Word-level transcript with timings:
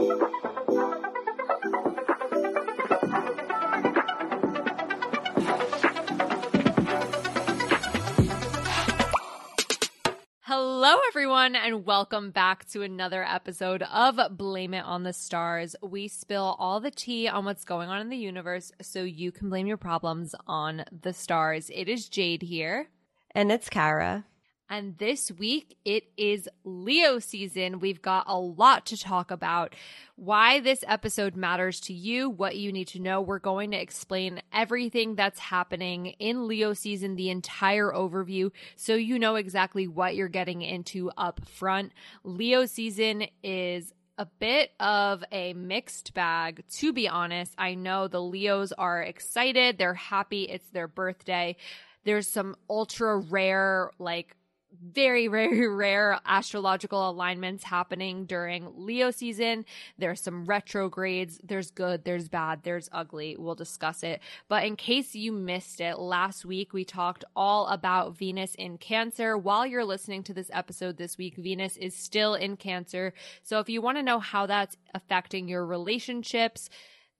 Hello, 0.00 0.16
everyone, 11.08 11.54
and 11.54 11.84
welcome 11.84 12.30
back 12.30 12.64
to 12.70 12.80
another 12.80 13.22
episode 13.22 13.82
of 13.82 14.18
Blame 14.38 14.72
It 14.72 14.86
on 14.86 15.02
the 15.02 15.12
Stars. 15.12 15.76
We 15.82 16.08
spill 16.08 16.56
all 16.58 16.80
the 16.80 16.90
tea 16.90 17.28
on 17.28 17.44
what's 17.44 17.66
going 17.66 17.90
on 17.90 18.00
in 18.00 18.08
the 18.08 18.16
universe 18.16 18.72
so 18.80 19.02
you 19.02 19.30
can 19.30 19.50
blame 19.50 19.66
your 19.66 19.76
problems 19.76 20.34
on 20.46 20.86
the 21.02 21.12
stars. 21.12 21.70
It 21.74 21.90
is 21.90 22.08
Jade 22.08 22.40
here. 22.40 22.88
And 23.32 23.52
it's 23.52 23.68
Kara. 23.68 24.24
And 24.70 24.96
this 24.98 25.32
week 25.32 25.76
it 25.84 26.04
is 26.16 26.48
Leo 26.62 27.18
season. 27.18 27.80
We've 27.80 28.00
got 28.00 28.24
a 28.28 28.38
lot 28.38 28.86
to 28.86 28.96
talk 28.96 29.32
about. 29.32 29.74
Why 30.14 30.60
this 30.60 30.84
episode 30.86 31.34
matters 31.34 31.80
to 31.80 31.92
you, 31.92 32.30
what 32.30 32.56
you 32.56 32.70
need 32.70 32.86
to 32.88 33.00
know. 33.00 33.20
We're 33.20 33.40
going 33.40 33.72
to 33.72 33.80
explain 33.80 34.40
everything 34.52 35.16
that's 35.16 35.40
happening 35.40 36.14
in 36.20 36.46
Leo 36.46 36.72
season, 36.72 37.16
the 37.16 37.30
entire 37.30 37.90
overview, 37.90 38.52
so 38.76 38.94
you 38.94 39.18
know 39.18 39.34
exactly 39.34 39.88
what 39.88 40.14
you're 40.14 40.28
getting 40.28 40.62
into 40.62 41.10
up 41.16 41.48
front. 41.48 41.90
Leo 42.22 42.64
season 42.64 43.24
is 43.42 43.92
a 44.18 44.26
bit 44.26 44.70
of 44.78 45.24
a 45.32 45.52
mixed 45.54 46.14
bag, 46.14 46.62
to 46.68 46.92
be 46.92 47.08
honest. 47.08 47.54
I 47.58 47.74
know 47.74 48.06
the 48.06 48.22
Leos 48.22 48.70
are 48.70 49.02
excited, 49.02 49.78
they're 49.78 49.94
happy, 49.94 50.44
it's 50.44 50.68
their 50.70 50.86
birthday. 50.86 51.56
There's 52.04 52.28
some 52.28 52.54
ultra 52.68 53.18
rare, 53.18 53.90
like 53.98 54.36
very, 54.72 55.26
very 55.28 55.68
rare 55.68 56.20
astrological 56.26 57.08
alignments 57.10 57.64
happening 57.64 58.26
during 58.26 58.72
Leo 58.76 59.10
season. 59.10 59.64
There's 59.98 60.20
some 60.20 60.44
retrogrades. 60.44 61.40
There's 61.42 61.70
good, 61.70 62.04
there's 62.04 62.28
bad, 62.28 62.62
there's 62.62 62.88
ugly. 62.92 63.36
We'll 63.38 63.54
discuss 63.54 64.02
it. 64.02 64.20
But 64.48 64.64
in 64.64 64.76
case 64.76 65.14
you 65.14 65.32
missed 65.32 65.80
it, 65.80 65.98
last 65.98 66.44
week 66.44 66.72
we 66.72 66.84
talked 66.84 67.24
all 67.34 67.66
about 67.68 68.16
Venus 68.16 68.54
in 68.54 68.78
Cancer. 68.78 69.36
While 69.36 69.66
you're 69.66 69.84
listening 69.84 70.22
to 70.24 70.34
this 70.34 70.50
episode 70.52 70.96
this 70.96 71.18
week, 71.18 71.36
Venus 71.36 71.76
is 71.76 71.94
still 71.94 72.34
in 72.34 72.56
Cancer. 72.56 73.12
So 73.42 73.58
if 73.58 73.68
you 73.68 73.82
want 73.82 73.98
to 73.98 74.02
know 74.02 74.18
how 74.18 74.46
that's 74.46 74.76
affecting 74.94 75.48
your 75.48 75.64
relationships, 75.64 76.70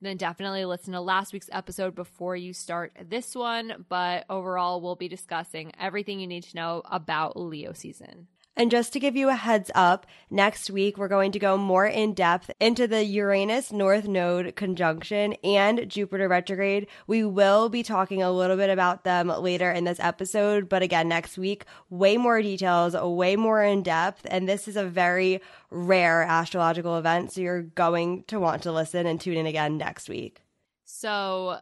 then 0.01 0.17
definitely 0.17 0.65
listen 0.65 0.93
to 0.93 1.01
last 1.01 1.33
week's 1.33 1.51
episode 1.53 1.95
before 1.95 2.37
you 2.37 2.53
start 2.53 2.93
this 3.09 3.35
one. 3.35 3.85
But 3.89 4.25
overall, 4.31 4.81
we'll 4.81 4.97
be 4.97 5.09
discussing 5.09 5.73
everything 5.79 6.21
you 6.21 6.27
need 6.27 6.45
to 6.45 6.57
know 6.57 6.83
about 6.91 7.39
Leo 7.39 7.73
season. 7.73 8.29
And 8.61 8.71
just 8.71 8.93
to 8.93 9.01
give 9.01 9.17
you 9.17 9.31
a 9.31 9.37
heads 9.37 9.71
up, 9.75 10.07
next 10.29 10.69
week 10.69 10.99
we're 10.99 11.09
going 11.09 11.33
to 11.33 11.39
go 11.39 11.57
more 11.57 11.87
in 11.87 12.13
depth 12.13 12.51
into 12.61 12.87
the 12.87 13.03
Uranus 13.03 13.73
North 13.73 14.07
Node 14.07 14.55
conjunction 14.55 15.33
and 15.43 15.89
Jupiter 15.89 16.29
retrograde. 16.29 16.87
We 17.07 17.25
will 17.25 17.71
be 17.71 17.83
talking 17.83 18.23
a 18.23 18.31
little 18.31 18.59
bit 18.59 18.69
about 18.69 19.03
them 19.03 19.29
later 19.29 19.73
in 19.73 19.85
this 19.85 19.99
episode, 19.99 20.69
but 20.69 20.83
again, 20.83 21.09
next 21.09 21.39
week, 21.39 21.65
way 21.89 22.19
more 22.19 22.43
details, 22.43 22.95
way 22.95 23.35
more 23.35 23.63
in 23.63 23.83
depth. 23.83 24.27
And 24.31 24.47
this 24.47 24.69
is 24.69 24.77
a 24.77 24.85
very 24.85 25.41
rare 25.71 26.23
astrological 26.25 26.99
event, 26.99 27.33
so 27.33 27.41
you're 27.41 27.63
going 27.63 28.25
to 28.25 28.39
want 28.39 28.65
to 28.65 28.73
listen 28.73 29.07
and 29.07 29.19
tune 29.19 29.39
in 29.39 29.47
again 29.47 29.79
next 29.79 30.07
week. 30.07 30.43
So, 30.85 31.61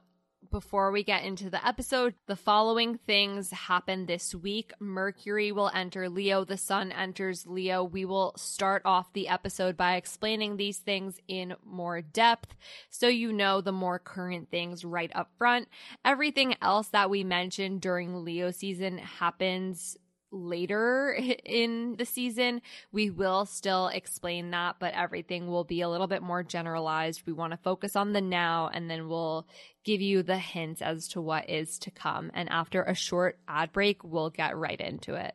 before 0.50 0.91
we 0.91 1.02
get 1.02 1.24
into 1.24 1.50
the 1.50 1.66
episode, 1.66 2.14
the 2.27 2.36
following 2.36 2.98
things 2.98 3.50
happen 3.50 4.06
this 4.06 4.34
week. 4.34 4.72
Mercury 4.80 5.52
will 5.52 5.70
enter 5.74 6.08
Leo, 6.08 6.44
the 6.44 6.56
sun 6.56 6.92
enters 6.92 7.46
Leo. 7.46 7.84
We 7.84 8.04
will 8.04 8.34
start 8.36 8.82
off 8.84 9.12
the 9.12 9.28
episode 9.28 9.76
by 9.76 9.96
explaining 9.96 10.56
these 10.56 10.78
things 10.78 11.20
in 11.28 11.54
more 11.64 12.00
depth 12.00 12.54
so 12.91 13.08
you 13.08 13.32
know 13.32 13.60
the 13.60 13.72
more 13.72 13.98
current 13.98 14.50
things 14.50 14.84
right 14.84 15.10
up 15.14 15.30
front. 15.38 15.69
Everything 16.04 16.54
else 16.62 16.88
that 16.88 17.10
we 17.10 17.24
mentioned 17.24 17.81
during 17.81 18.25
Leo 18.25 18.50
season 18.50 18.98
happens 18.98 19.97
later 20.31 21.19
in 21.44 21.97
the 21.97 22.05
season. 22.05 22.62
We 22.93 23.11
will 23.11 23.47
still 23.47 23.89
explain 23.89 24.50
that, 24.50 24.77
but 24.78 24.94
everything 24.94 25.49
will 25.49 25.65
be 25.65 25.81
a 25.81 25.89
little 25.89 26.06
bit 26.06 26.22
more 26.22 26.43
generalized. 26.43 27.22
We 27.27 27.33
want 27.33 27.53
to 27.53 27.59
focus 27.59 27.97
on 27.97 28.12
the 28.12 28.21
now 28.21 28.71
and 28.72 28.91
then 28.91 29.09
we'll 29.09 29.47
give 29.84 30.00
you 30.00 30.22
the 30.22 30.38
hints 30.38 30.83
as 30.83 31.09
to 31.09 31.21
what 31.21 31.49
is 31.49 31.78
to 31.81 31.91
come. 31.91 32.31
And 32.34 32.49
after 32.50 32.83
a 32.83 32.94
short 32.94 33.38
ad 33.49 33.72
break, 33.72 34.05
we'll 34.05 34.31
get 34.31 34.56
right 34.56 34.81
into 34.81 35.15
it. 35.15 35.34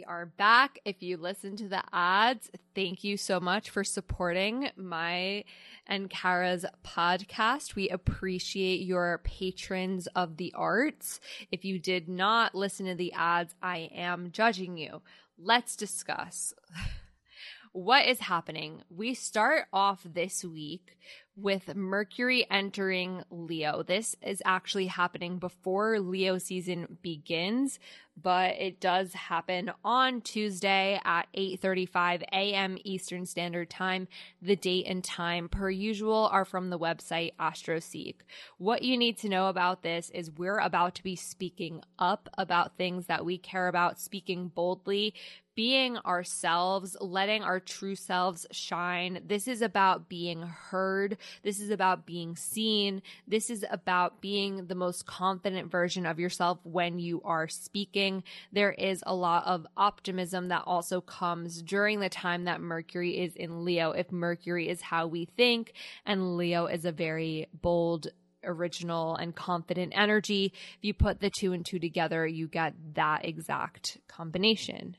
We 0.00 0.04
are 0.04 0.24
back. 0.24 0.78
If 0.86 1.02
you 1.02 1.18
listen 1.18 1.56
to 1.56 1.68
the 1.68 1.82
ads, 1.92 2.50
thank 2.74 3.04
you 3.04 3.18
so 3.18 3.38
much 3.38 3.68
for 3.68 3.84
supporting 3.84 4.70
my 4.74 5.44
and 5.86 6.08
Kara's 6.08 6.64
podcast. 6.82 7.74
We 7.74 7.90
appreciate 7.90 8.80
your 8.80 9.20
patrons 9.24 10.06
of 10.16 10.38
the 10.38 10.54
arts. 10.56 11.20
If 11.52 11.66
you 11.66 11.78
did 11.78 12.08
not 12.08 12.54
listen 12.54 12.86
to 12.86 12.94
the 12.94 13.12
ads, 13.12 13.54
I 13.62 13.90
am 13.94 14.30
judging 14.32 14.78
you. 14.78 15.02
Let's 15.36 15.76
discuss. 15.76 16.54
what 17.72 18.06
is 18.06 18.20
happening? 18.20 18.80
We 18.88 19.12
start 19.12 19.66
off 19.70 20.00
this 20.02 20.42
week 20.42 20.96
with 21.42 21.74
Mercury 21.74 22.46
entering 22.50 23.22
Leo. 23.30 23.82
This 23.82 24.16
is 24.22 24.42
actually 24.44 24.86
happening 24.86 25.38
before 25.38 26.00
Leo 26.00 26.38
season 26.38 26.98
begins, 27.02 27.78
but 28.20 28.56
it 28.56 28.80
does 28.80 29.14
happen 29.14 29.70
on 29.84 30.20
Tuesday 30.20 31.00
at 31.04 31.26
8:35 31.34 32.22
a.m. 32.32 32.78
Eastern 32.84 33.24
Standard 33.26 33.70
Time. 33.70 34.08
The 34.42 34.56
date 34.56 34.86
and 34.86 35.02
time 35.02 35.48
per 35.48 35.70
usual 35.70 36.28
are 36.30 36.44
from 36.44 36.70
the 36.70 36.78
website 36.78 37.32
AstroSeek. 37.38 38.16
What 38.58 38.82
you 38.82 38.96
need 38.96 39.16
to 39.18 39.28
know 39.28 39.48
about 39.48 39.82
this 39.82 40.10
is 40.10 40.30
we're 40.30 40.58
about 40.58 40.94
to 40.96 41.02
be 41.02 41.16
speaking 41.16 41.82
up 41.98 42.28
about 42.36 42.76
things 42.76 43.06
that 43.06 43.24
we 43.24 43.38
care 43.38 43.68
about, 43.68 44.00
speaking 44.00 44.48
boldly, 44.48 45.14
being 45.60 45.98
ourselves, 45.98 46.96
letting 47.02 47.42
our 47.42 47.60
true 47.60 47.94
selves 47.94 48.46
shine. 48.50 49.20
This 49.26 49.46
is 49.46 49.60
about 49.60 50.08
being 50.08 50.40
heard. 50.40 51.18
This 51.42 51.60
is 51.60 51.68
about 51.68 52.06
being 52.06 52.34
seen. 52.34 53.02
This 53.28 53.50
is 53.50 53.62
about 53.70 54.22
being 54.22 54.68
the 54.68 54.74
most 54.74 55.04
confident 55.04 55.70
version 55.70 56.06
of 56.06 56.18
yourself 56.18 56.60
when 56.62 56.98
you 56.98 57.20
are 57.26 57.46
speaking. 57.46 58.24
There 58.50 58.72
is 58.72 59.04
a 59.06 59.14
lot 59.14 59.46
of 59.46 59.66
optimism 59.76 60.48
that 60.48 60.62
also 60.64 61.02
comes 61.02 61.60
during 61.60 62.00
the 62.00 62.08
time 62.08 62.44
that 62.44 62.62
Mercury 62.62 63.18
is 63.18 63.36
in 63.36 63.62
Leo. 63.62 63.90
If 63.90 64.10
Mercury 64.10 64.66
is 64.66 64.80
how 64.80 65.08
we 65.08 65.26
think 65.26 65.74
and 66.06 66.38
Leo 66.38 66.64
is 66.68 66.86
a 66.86 66.92
very 66.92 67.48
bold, 67.52 68.06
original 68.44 69.14
and 69.16 69.36
confident 69.36 69.92
energy. 69.94 70.54
If 70.54 70.78
you 70.80 70.94
put 70.94 71.20
the 71.20 71.28
two 71.28 71.52
and 71.52 71.66
two 71.66 71.78
together, 71.78 72.26
you 72.26 72.48
get 72.48 72.72
that 72.94 73.26
exact 73.26 73.98
combination. 74.08 74.96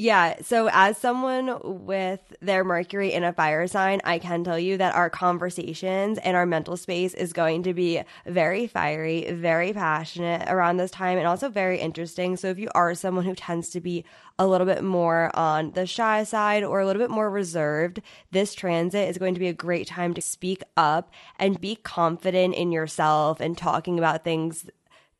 Yeah. 0.00 0.36
So, 0.42 0.70
as 0.72 0.96
someone 0.96 1.58
with 1.84 2.20
their 2.40 2.62
Mercury 2.62 3.12
in 3.12 3.24
a 3.24 3.32
fire 3.32 3.66
sign, 3.66 4.00
I 4.04 4.20
can 4.20 4.44
tell 4.44 4.56
you 4.56 4.76
that 4.76 4.94
our 4.94 5.10
conversations 5.10 6.18
and 6.18 6.36
our 6.36 6.46
mental 6.46 6.76
space 6.76 7.14
is 7.14 7.32
going 7.32 7.64
to 7.64 7.74
be 7.74 8.02
very 8.24 8.68
fiery, 8.68 9.28
very 9.32 9.72
passionate 9.72 10.48
around 10.48 10.76
this 10.76 10.92
time, 10.92 11.18
and 11.18 11.26
also 11.26 11.48
very 11.48 11.80
interesting. 11.80 12.36
So, 12.36 12.46
if 12.46 12.60
you 12.60 12.68
are 12.76 12.94
someone 12.94 13.24
who 13.24 13.34
tends 13.34 13.70
to 13.70 13.80
be 13.80 14.04
a 14.38 14.46
little 14.46 14.68
bit 14.68 14.84
more 14.84 15.36
on 15.36 15.72
the 15.72 15.84
shy 15.84 16.22
side 16.22 16.62
or 16.62 16.78
a 16.78 16.86
little 16.86 17.02
bit 17.02 17.10
more 17.10 17.28
reserved, 17.28 18.00
this 18.30 18.54
transit 18.54 19.08
is 19.08 19.18
going 19.18 19.34
to 19.34 19.40
be 19.40 19.48
a 19.48 19.52
great 19.52 19.88
time 19.88 20.14
to 20.14 20.22
speak 20.22 20.62
up 20.76 21.10
and 21.40 21.60
be 21.60 21.74
confident 21.74 22.54
in 22.54 22.70
yourself 22.70 23.40
and 23.40 23.58
talking 23.58 23.98
about 23.98 24.22
things 24.22 24.70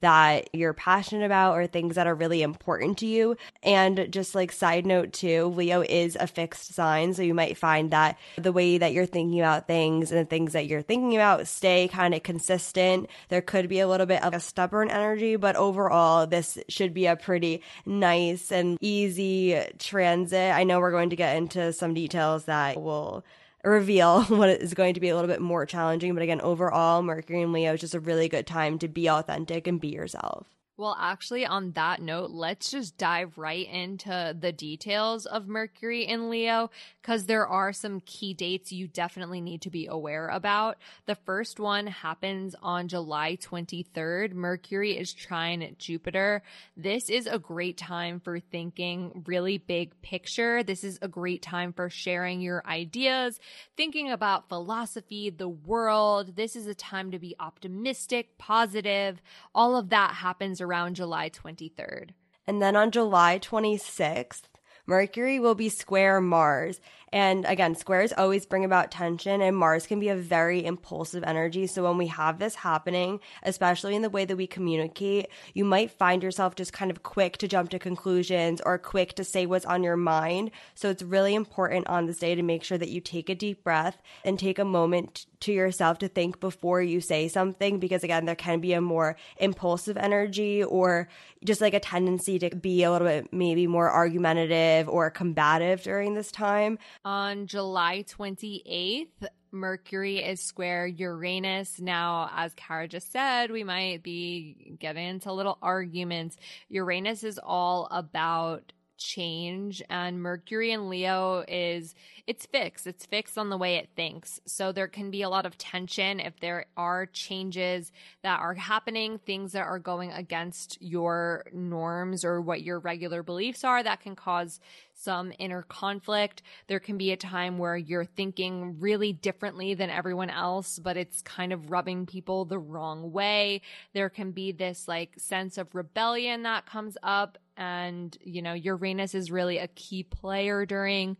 that 0.00 0.48
you're 0.52 0.72
passionate 0.72 1.24
about 1.24 1.54
or 1.54 1.66
things 1.66 1.96
that 1.96 2.06
are 2.06 2.14
really 2.14 2.42
important 2.42 2.98
to 2.98 3.06
you. 3.06 3.36
And 3.62 4.08
just 4.10 4.34
like 4.34 4.52
side 4.52 4.86
note 4.86 5.12
too, 5.12 5.46
Leo 5.46 5.82
is 5.82 6.16
a 6.18 6.26
fixed 6.26 6.74
sign. 6.74 7.14
So 7.14 7.22
you 7.22 7.34
might 7.34 7.56
find 7.56 7.90
that 7.90 8.18
the 8.36 8.52
way 8.52 8.78
that 8.78 8.92
you're 8.92 9.06
thinking 9.06 9.40
about 9.40 9.66
things 9.66 10.10
and 10.10 10.20
the 10.20 10.28
things 10.28 10.52
that 10.52 10.66
you're 10.66 10.82
thinking 10.82 11.14
about 11.14 11.46
stay 11.48 11.88
kind 11.88 12.14
of 12.14 12.22
consistent. 12.22 13.08
There 13.28 13.42
could 13.42 13.68
be 13.68 13.80
a 13.80 13.88
little 13.88 14.06
bit 14.06 14.22
of 14.22 14.34
a 14.34 14.40
stubborn 14.40 14.90
energy, 14.90 15.36
but 15.36 15.56
overall, 15.56 16.26
this 16.26 16.58
should 16.68 16.94
be 16.94 17.06
a 17.06 17.16
pretty 17.16 17.62
nice 17.84 18.52
and 18.52 18.78
easy 18.80 19.60
transit. 19.78 20.52
I 20.52 20.64
know 20.64 20.80
we're 20.80 20.90
going 20.90 21.10
to 21.10 21.16
get 21.16 21.36
into 21.36 21.72
some 21.72 21.94
details 21.94 22.44
that 22.44 22.80
will 22.80 23.24
reveal 23.64 24.22
what 24.24 24.48
is 24.50 24.74
going 24.74 24.94
to 24.94 25.00
be 25.00 25.08
a 25.08 25.14
little 25.14 25.28
bit 25.28 25.40
more 25.40 25.66
challenging. 25.66 26.14
But 26.14 26.22
again, 26.22 26.40
overall, 26.40 27.02
Mercury 27.02 27.42
and 27.42 27.52
Leo 27.52 27.74
is 27.74 27.80
just 27.80 27.94
a 27.94 28.00
really 28.00 28.28
good 28.28 28.46
time 28.46 28.78
to 28.80 28.88
be 28.88 29.08
authentic 29.08 29.66
and 29.66 29.80
be 29.80 29.88
yourself. 29.88 30.46
Well, 30.78 30.96
actually, 30.96 31.44
on 31.44 31.72
that 31.72 32.00
note, 32.00 32.30
let's 32.30 32.70
just 32.70 32.96
dive 32.96 33.36
right 33.36 33.68
into 33.68 34.36
the 34.38 34.52
details 34.52 35.26
of 35.26 35.48
Mercury 35.48 36.06
in 36.06 36.30
Leo 36.30 36.70
because 37.02 37.26
there 37.26 37.48
are 37.48 37.72
some 37.72 37.98
key 38.02 38.32
dates 38.32 38.70
you 38.70 38.86
definitely 38.86 39.40
need 39.40 39.62
to 39.62 39.70
be 39.70 39.88
aware 39.88 40.28
about. 40.28 40.76
The 41.06 41.16
first 41.16 41.58
one 41.58 41.88
happens 41.88 42.54
on 42.62 42.86
July 42.86 43.36
23rd. 43.42 44.34
Mercury 44.34 44.96
is 44.96 45.12
trine 45.12 45.74
Jupiter. 45.80 46.44
This 46.76 47.10
is 47.10 47.26
a 47.26 47.40
great 47.40 47.76
time 47.76 48.20
for 48.20 48.38
thinking 48.38 49.24
really 49.26 49.58
big 49.58 50.00
picture. 50.00 50.62
This 50.62 50.84
is 50.84 51.00
a 51.02 51.08
great 51.08 51.42
time 51.42 51.72
for 51.72 51.90
sharing 51.90 52.40
your 52.40 52.64
ideas, 52.64 53.40
thinking 53.76 54.12
about 54.12 54.48
philosophy, 54.48 55.28
the 55.30 55.48
world. 55.48 56.36
This 56.36 56.54
is 56.54 56.68
a 56.68 56.74
time 56.76 57.10
to 57.10 57.18
be 57.18 57.34
optimistic, 57.40 58.38
positive. 58.38 59.20
All 59.56 59.76
of 59.76 59.88
that 59.88 60.14
happens 60.14 60.60
around 60.68 60.96
July 60.96 61.30
23rd. 61.30 62.10
And 62.46 62.60
then 62.62 62.76
on 62.76 62.90
July 62.90 63.38
26th, 63.38 64.42
Mercury 64.86 65.38
will 65.38 65.54
be 65.54 65.68
square 65.68 66.20
Mars. 66.20 66.80
And 67.12 67.44
again, 67.46 67.74
squares 67.74 68.12
always 68.12 68.46
bring 68.46 68.64
about 68.64 68.90
tension, 68.90 69.40
and 69.40 69.56
Mars 69.56 69.86
can 69.86 70.00
be 70.00 70.08
a 70.08 70.16
very 70.16 70.64
impulsive 70.64 71.24
energy. 71.24 71.66
So 71.66 71.84
when 71.84 71.96
we 71.96 72.08
have 72.08 72.38
this 72.38 72.56
happening, 72.56 73.20
especially 73.42 73.94
in 73.94 74.02
the 74.02 74.10
way 74.10 74.24
that 74.24 74.36
we 74.36 74.46
communicate, 74.46 75.28
you 75.54 75.64
might 75.64 75.90
find 75.90 76.22
yourself 76.22 76.54
just 76.54 76.72
kind 76.72 76.90
of 76.90 77.02
quick 77.02 77.38
to 77.38 77.48
jump 77.48 77.70
to 77.70 77.78
conclusions 77.78 78.60
or 78.64 78.78
quick 78.78 79.14
to 79.14 79.24
say 79.24 79.46
what's 79.46 79.64
on 79.66 79.82
your 79.82 79.96
mind. 79.96 80.50
So 80.74 80.90
it's 80.90 81.02
really 81.02 81.34
important 81.34 81.86
on 81.88 82.06
this 82.06 82.18
day 82.18 82.34
to 82.34 82.42
make 82.42 82.64
sure 82.64 82.78
that 82.78 82.90
you 82.90 83.00
take 83.00 83.28
a 83.28 83.34
deep 83.34 83.64
breath 83.64 84.00
and 84.24 84.38
take 84.38 84.58
a 84.58 84.64
moment 84.64 85.26
to 85.40 85.52
yourself 85.52 85.98
to 85.98 86.08
think 86.08 86.40
before 86.40 86.82
you 86.82 87.00
say 87.00 87.28
something 87.28 87.78
because 87.78 88.02
again 88.02 88.24
there 88.24 88.34
can 88.34 88.60
be 88.60 88.72
a 88.72 88.80
more 88.80 89.16
impulsive 89.36 89.96
energy 89.96 90.64
or 90.64 91.08
just 91.44 91.60
like 91.60 91.74
a 91.74 91.80
tendency 91.80 92.38
to 92.38 92.54
be 92.56 92.82
a 92.82 92.90
little 92.90 93.06
bit 93.06 93.32
maybe 93.32 93.66
more 93.66 93.88
argumentative 93.88 94.88
or 94.88 95.10
combative 95.10 95.82
during 95.82 96.14
this 96.14 96.32
time 96.32 96.78
on 97.04 97.46
July 97.46 98.04
28th, 98.08 99.28
Mercury 99.50 100.18
is 100.18 100.42
square 100.42 100.86
Uranus. 100.86 101.80
Now, 101.80 102.30
as 102.34 102.52
Kara 102.54 102.86
just 102.88 103.10
said, 103.12 103.50
we 103.50 103.64
might 103.64 104.02
be 104.02 104.76
getting 104.78 105.06
into 105.06 105.32
little 105.32 105.58
arguments. 105.62 106.36
Uranus 106.68 107.24
is 107.24 107.40
all 107.42 107.88
about 107.90 108.72
change 108.98 109.82
and 109.88 110.20
Mercury 110.20 110.72
in 110.72 110.90
Leo 110.90 111.44
is 111.48 111.94
it's 112.26 112.44
fixed. 112.44 112.86
It's 112.86 113.06
fixed 113.06 113.38
on 113.38 113.48
the 113.48 113.56
way 113.56 113.76
it 113.76 113.88
thinks. 113.96 114.40
So 114.44 114.70
there 114.70 114.88
can 114.88 115.10
be 115.10 115.22
a 115.22 115.30
lot 115.30 115.46
of 115.46 115.56
tension 115.56 116.20
if 116.20 116.38
there 116.40 116.66
are 116.76 117.06
changes 117.06 117.90
that 118.22 118.40
are 118.40 118.54
happening, 118.54 119.18
things 119.18 119.52
that 119.52 119.66
are 119.66 119.78
going 119.78 120.12
against 120.12 120.76
your 120.82 121.46
norms 121.52 122.24
or 122.24 122.40
what 122.40 122.62
your 122.62 122.80
regular 122.80 123.22
beliefs 123.22 123.64
are 123.64 123.82
that 123.82 124.00
can 124.00 124.14
cause 124.14 124.60
some 124.92 125.32
inner 125.38 125.62
conflict. 125.62 126.42
There 126.66 126.80
can 126.80 126.98
be 126.98 127.12
a 127.12 127.16
time 127.16 127.56
where 127.56 127.76
you're 127.76 128.04
thinking 128.04 128.78
really 128.80 129.12
differently 129.12 129.74
than 129.74 129.90
everyone 129.90 130.30
else, 130.30 130.78
but 130.78 130.96
it's 130.96 131.22
kind 131.22 131.52
of 131.52 131.70
rubbing 131.70 132.04
people 132.04 132.44
the 132.44 132.58
wrong 132.58 133.12
way. 133.12 133.62
There 133.94 134.10
can 134.10 134.32
be 134.32 134.52
this 134.52 134.88
like 134.88 135.14
sense 135.16 135.56
of 135.56 135.74
rebellion 135.74 136.42
that 136.42 136.66
comes 136.66 136.96
up 137.02 137.38
and 137.58 138.16
you 138.22 138.40
know 138.40 138.54
Uranus 138.54 139.14
is 139.14 139.30
really 139.30 139.58
a 139.58 139.68
key 139.68 140.02
player 140.02 140.64
during 140.64 141.18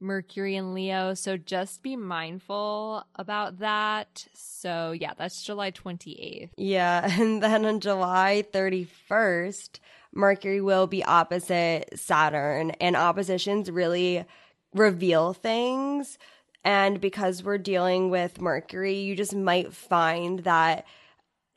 Mercury 0.00 0.54
and 0.54 0.74
Leo. 0.74 1.14
So 1.14 1.36
just 1.36 1.82
be 1.82 1.96
mindful 1.96 3.04
about 3.16 3.58
that. 3.58 4.26
So 4.34 4.92
yeah, 4.92 5.14
that's 5.16 5.42
July 5.42 5.72
28th. 5.72 6.50
Yeah. 6.56 7.08
And 7.20 7.42
then 7.42 7.64
on 7.64 7.80
July 7.80 8.44
31st, 8.52 9.80
Mercury 10.12 10.60
will 10.60 10.86
be 10.86 11.04
opposite 11.04 11.98
Saturn, 11.98 12.70
and 12.72 12.96
oppositions 12.96 13.70
really 13.70 14.24
reveal 14.74 15.32
things. 15.32 16.18
And 16.64 17.00
because 17.00 17.42
we're 17.42 17.58
dealing 17.58 18.10
with 18.10 18.40
Mercury, 18.40 18.98
you 18.98 19.16
just 19.16 19.34
might 19.34 19.72
find 19.72 20.40
that 20.40 20.86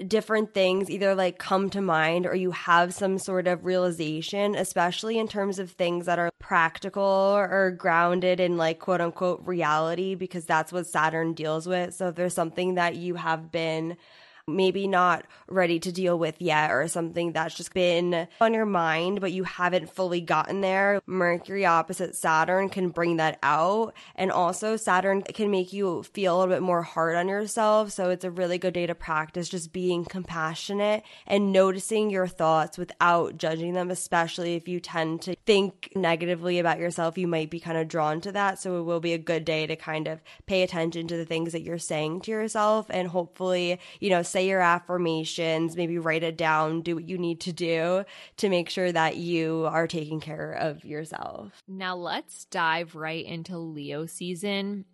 different 0.07 0.53
things 0.53 0.89
either 0.89 1.15
like 1.15 1.37
come 1.37 1.69
to 1.69 1.81
mind 1.81 2.25
or 2.25 2.35
you 2.35 2.51
have 2.51 2.93
some 2.93 3.17
sort 3.17 3.47
of 3.47 3.65
realization, 3.65 4.55
especially 4.55 5.17
in 5.17 5.27
terms 5.27 5.59
of 5.59 5.71
things 5.71 6.05
that 6.05 6.19
are 6.19 6.31
practical 6.39 7.03
or 7.03 7.71
grounded 7.71 8.39
in 8.39 8.57
like 8.57 8.79
quote 8.79 9.01
unquote 9.01 9.41
reality, 9.45 10.15
because 10.15 10.45
that's 10.45 10.71
what 10.71 10.87
Saturn 10.87 11.33
deals 11.33 11.67
with. 11.67 11.93
So 11.93 12.07
if 12.09 12.15
there's 12.15 12.33
something 12.33 12.75
that 12.75 12.95
you 12.95 13.15
have 13.15 13.51
been 13.51 13.97
maybe 14.47 14.87
not 14.87 15.25
ready 15.47 15.79
to 15.79 15.91
deal 15.91 16.17
with 16.17 16.41
yet 16.41 16.71
or 16.71 16.87
something 16.87 17.31
that's 17.31 17.55
just 17.55 17.73
been 17.73 18.27
on 18.39 18.53
your 18.53 18.65
mind 18.65 19.21
but 19.21 19.31
you 19.31 19.43
haven't 19.43 19.89
fully 19.93 20.21
gotten 20.21 20.61
there 20.61 21.01
mercury 21.05 21.65
opposite 21.65 22.15
saturn 22.15 22.69
can 22.69 22.89
bring 22.89 23.17
that 23.17 23.39
out. 23.43 23.93
And 24.15 24.31
also 24.31 24.75
saturn 24.77 25.21
can 25.21 25.51
make 25.51 25.73
you 25.73 26.03
feel 26.03 26.35
a 26.35 26.37
little 26.39 26.53
bit 26.53 26.61
more 26.61 26.81
hard 26.81 27.15
on 27.15 27.27
yourself. 27.27 27.91
So 27.91 28.09
it's 28.09 28.23
a 28.23 28.31
really 28.31 28.57
good 28.57 28.73
day 28.73 28.85
to 28.87 28.95
practice 28.95 29.49
just 29.49 29.73
being 29.73 30.05
compassionate 30.05 31.03
and 31.27 31.51
noticing 31.51 32.09
your 32.09 32.27
thoughts 32.27 32.77
without 32.77 33.37
judging 33.37 33.73
them 33.73 33.91
especially 33.91 34.55
if 34.55 34.67
you 34.67 34.79
tend 34.79 35.21
to 35.23 35.35
think 35.45 35.91
negatively 35.95 36.59
about 36.59 36.79
yourself 36.79 37.17
you 37.17 37.27
might 37.27 37.49
be 37.49 37.59
kind 37.59 37.77
of 37.77 37.87
drawn 37.87 38.21
to 38.21 38.31
that. 38.31 38.59
So 38.59 38.79
it 38.79 38.83
will 38.83 38.99
be 38.99 39.13
a 39.13 39.17
good 39.17 39.45
day 39.45 39.67
to 39.67 39.75
kind 39.75 40.07
of 40.07 40.21
pay 40.45 40.63
attention 40.63 41.07
to 41.07 41.17
the 41.17 41.25
things 41.25 41.51
that 41.51 41.61
you're 41.61 41.77
saying 41.77 42.21
to 42.21 42.31
yourself 42.31 42.87
and 42.89 43.07
hopefully 43.07 43.79
you 43.99 44.09
know 44.09 44.21
say 44.31 44.47
your 44.47 44.61
affirmations, 44.61 45.75
maybe 45.75 45.97
write 45.97 46.23
it 46.23 46.37
down, 46.37 46.81
do 46.81 46.95
what 46.95 47.07
you 47.07 47.17
need 47.17 47.41
to 47.41 47.53
do 47.53 48.05
to 48.37 48.49
make 48.49 48.69
sure 48.69 48.91
that 48.91 49.17
you 49.17 49.67
are 49.69 49.87
taking 49.87 50.19
care 50.19 50.51
of 50.53 50.83
yourself. 50.85 51.61
Now 51.67 51.95
let's 51.95 52.45
dive 52.45 52.95
right 52.95 53.25
into 53.25 53.57
Leo 53.57 54.05
season. 54.05 54.85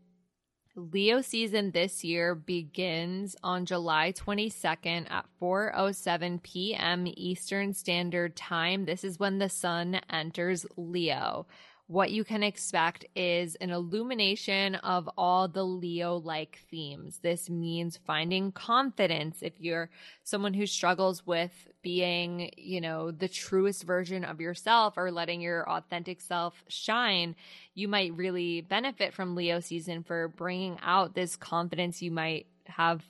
Leo 0.75 1.21
season 1.21 1.71
this 1.71 2.03
year 2.03 2.35
begins 2.35 3.35
on 3.41 3.65
July 3.65 4.11
22nd 4.11 5.09
at 5.09 5.25
4:07 5.41 6.43
p.m. 6.43 7.05
Eastern 7.17 7.73
Standard 7.73 8.35
Time. 8.35 8.85
This 8.85 9.03
is 9.03 9.17
when 9.17 9.39
the 9.39 9.49
sun 9.49 9.99
enters 10.07 10.67
Leo 10.75 11.47
what 11.87 12.11
you 12.11 12.25
can 12.25 12.43
expect 12.43 13.05
is 13.15 13.55
an 13.55 13.69
illumination 13.69 14.75
of 14.75 15.09
all 15.17 15.47
the 15.47 15.63
Leo 15.63 16.17
like 16.17 16.59
themes. 16.69 17.19
This 17.23 17.49
means 17.49 17.97
finding 18.05 18.51
confidence. 18.51 19.37
If 19.41 19.53
you're 19.57 19.89
someone 20.23 20.53
who 20.53 20.65
struggles 20.65 21.25
with 21.25 21.51
being, 21.81 22.51
you 22.57 22.81
know, 22.81 23.11
the 23.11 23.29
truest 23.29 23.83
version 23.83 24.25
of 24.25 24.41
yourself 24.41 24.95
or 24.97 25.11
letting 25.11 25.39
your 25.39 25.67
authentic 25.69 26.19
self 26.19 26.61
shine, 26.67 27.35
you 27.73 27.87
might 27.87 28.13
really 28.13 28.59
benefit 28.59 29.13
from 29.13 29.35
Leo 29.35 29.61
season 29.61 30.03
for 30.03 30.27
bringing 30.27 30.77
out 30.83 31.15
this 31.15 31.37
confidence 31.37 32.01
you 32.01 32.11
might 32.11 32.47
have 32.65 33.01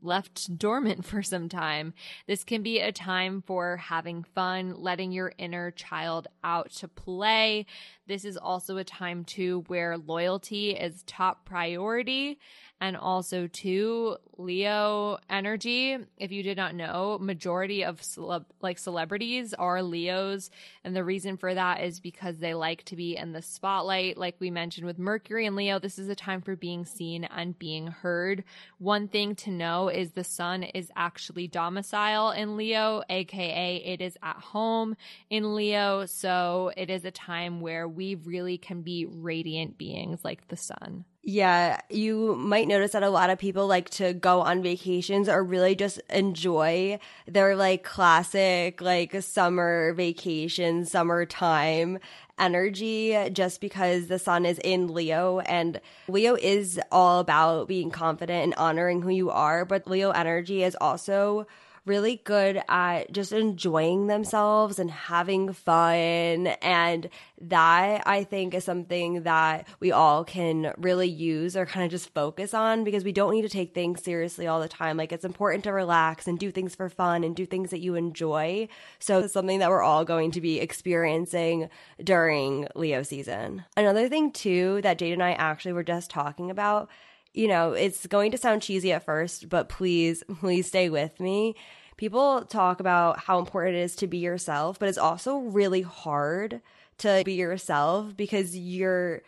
left 0.00 0.58
dormant 0.58 1.04
for 1.04 1.22
some 1.22 1.48
time. 1.48 1.94
This 2.26 2.44
can 2.44 2.62
be 2.62 2.80
a 2.80 2.92
time 2.92 3.42
for 3.42 3.76
having 3.76 4.22
fun, 4.22 4.74
letting 4.76 5.12
your 5.12 5.32
inner 5.38 5.70
child 5.70 6.28
out 6.44 6.70
to 6.72 6.88
play. 6.88 7.66
This 8.06 8.24
is 8.24 8.36
also 8.36 8.76
a 8.76 8.84
time 8.84 9.24
too 9.24 9.64
where 9.68 9.96
loyalty 9.96 10.70
is 10.70 11.02
top 11.06 11.44
priority 11.44 12.38
and 12.82 12.96
also 12.96 13.46
too 13.46 14.16
Leo 14.36 15.16
energy. 15.30 15.96
If 16.18 16.32
you 16.32 16.42
did 16.42 16.56
not 16.56 16.74
know, 16.74 17.16
majority 17.20 17.84
of 17.84 18.00
celeb- 18.00 18.46
like 18.60 18.76
celebrities 18.76 19.54
are 19.54 19.84
Leos, 19.84 20.50
and 20.82 20.96
the 20.96 21.04
reason 21.04 21.36
for 21.36 21.54
that 21.54 21.84
is 21.84 22.00
because 22.00 22.38
they 22.38 22.54
like 22.54 22.82
to 22.86 22.96
be 22.96 23.16
in 23.16 23.30
the 23.30 23.40
spotlight. 23.40 24.18
Like 24.18 24.34
we 24.40 24.50
mentioned 24.50 24.84
with 24.84 24.98
Mercury 24.98 25.46
and 25.46 25.54
Leo, 25.54 25.78
this 25.78 25.96
is 25.96 26.08
a 26.08 26.16
time 26.16 26.40
for 26.42 26.56
being 26.56 26.84
seen 26.84 27.22
and 27.22 27.56
being 27.56 27.86
heard. 27.86 28.42
One 28.78 29.06
thing 29.06 29.36
to 29.36 29.52
know 29.52 29.88
is 29.88 30.10
the 30.10 30.24
sun 30.24 30.64
is 30.64 30.90
actually 30.96 31.46
domicile 31.46 32.32
in 32.32 32.56
Leo, 32.56 33.04
aka 33.08 33.76
it 33.76 34.00
is 34.00 34.18
at 34.24 34.38
home 34.38 34.96
in 35.30 35.54
Leo, 35.54 36.04
so 36.06 36.72
it 36.76 36.90
is 36.90 37.04
a 37.04 37.12
time 37.12 37.60
where 37.60 37.86
we 37.86 38.16
really 38.16 38.58
can 38.58 38.82
be 38.82 39.06
radiant 39.06 39.78
beings 39.78 40.24
like 40.24 40.48
the 40.48 40.56
sun. 40.56 41.04
Yeah, 41.24 41.80
you 41.88 42.34
might 42.34 42.66
notice 42.66 42.92
that 42.92 43.04
a 43.04 43.08
lot 43.08 43.30
of 43.30 43.38
people 43.38 43.68
like 43.68 43.90
to 43.90 44.12
go 44.12 44.40
on 44.40 44.60
vacations 44.60 45.28
or 45.28 45.44
really 45.44 45.76
just 45.76 46.00
enjoy 46.10 46.98
their 47.28 47.54
like 47.54 47.84
classic 47.84 48.80
like 48.80 49.22
summer 49.22 49.92
vacation, 49.94 50.84
summertime 50.84 52.00
energy 52.40 53.16
just 53.32 53.60
because 53.60 54.08
the 54.08 54.18
sun 54.18 54.44
is 54.44 54.58
in 54.64 54.92
Leo. 54.92 55.38
And 55.38 55.80
Leo 56.08 56.34
is 56.34 56.80
all 56.90 57.20
about 57.20 57.68
being 57.68 57.92
confident 57.92 58.42
and 58.42 58.54
honoring 58.54 59.02
who 59.02 59.10
you 59.10 59.30
are, 59.30 59.64
but 59.64 59.86
Leo 59.86 60.10
energy 60.10 60.64
is 60.64 60.76
also 60.80 61.46
really 61.84 62.20
good 62.24 62.62
at 62.68 63.12
just 63.12 63.32
enjoying 63.32 64.06
themselves 64.06 64.78
and 64.78 64.90
having 64.90 65.52
fun. 65.52 66.46
And 66.62 67.08
that 67.40 68.06
I 68.06 68.22
think 68.22 68.54
is 68.54 68.64
something 68.64 69.24
that 69.24 69.66
we 69.80 69.90
all 69.90 70.24
can 70.24 70.72
really 70.78 71.08
use 71.08 71.56
or 71.56 71.66
kind 71.66 71.84
of 71.84 71.90
just 71.90 72.14
focus 72.14 72.54
on 72.54 72.84
because 72.84 73.02
we 73.02 73.12
don't 73.12 73.32
need 73.32 73.42
to 73.42 73.48
take 73.48 73.74
things 73.74 74.02
seriously 74.02 74.46
all 74.46 74.60
the 74.60 74.68
time. 74.68 74.96
Like 74.96 75.12
it's 75.12 75.24
important 75.24 75.64
to 75.64 75.72
relax 75.72 76.28
and 76.28 76.38
do 76.38 76.52
things 76.52 76.74
for 76.76 76.88
fun 76.88 77.24
and 77.24 77.34
do 77.34 77.46
things 77.46 77.70
that 77.70 77.80
you 77.80 77.96
enjoy. 77.96 78.68
So 79.00 79.20
it's 79.20 79.32
something 79.32 79.58
that 79.58 79.70
we're 79.70 79.82
all 79.82 80.04
going 80.04 80.30
to 80.32 80.40
be 80.40 80.60
experiencing 80.60 81.68
during 82.02 82.68
Leo 82.76 83.02
season. 83.02 83.64
Another 83.76 84.08
thing 84.08 84.30
too 84.30 84.80
that 84.82 84.98
Jade 84.98 85.14
and 85.14 85.22
I 85.22 85.32
actually 85.32 85.72
were 85.72 85.82
just 85.82 86.10
talking 86.10 86.50
about 86.50 86.88
you 87.34 87.48
know, 87.48 87.72
it's 87.72 88.06
going 88.06 88.30
to 88.32 88.38
sound 88.38 88.62
cheesy 88.62 88.92
at 88.92 89.04
first, 89.04 89.48
but 89.48 89.68
please, 89.68 90.22
please 90.40 90.66
stay 90.66 90.88
with 90.88 91.18
me. 91.20 91.54
People 91.96 92.44
talk 92.44 92.80
about 92.80 93.18
how 93.20 93.38
important 93.38 93.76
it 93.76 93.80
is 93.80 93.96
to 93.96 94.06
be 94.06 94.18
yourself, 94.18 94.78
but 94.78 94.88
it's 94.88 94.98
also 94.98 95.36
really 95.38 95.82
hard 95.82 96.60
to 96.98 97.22
be 97.24 97.34
yourself 97.34 98.16
because 98.16 98.56
you're 98.56 99.22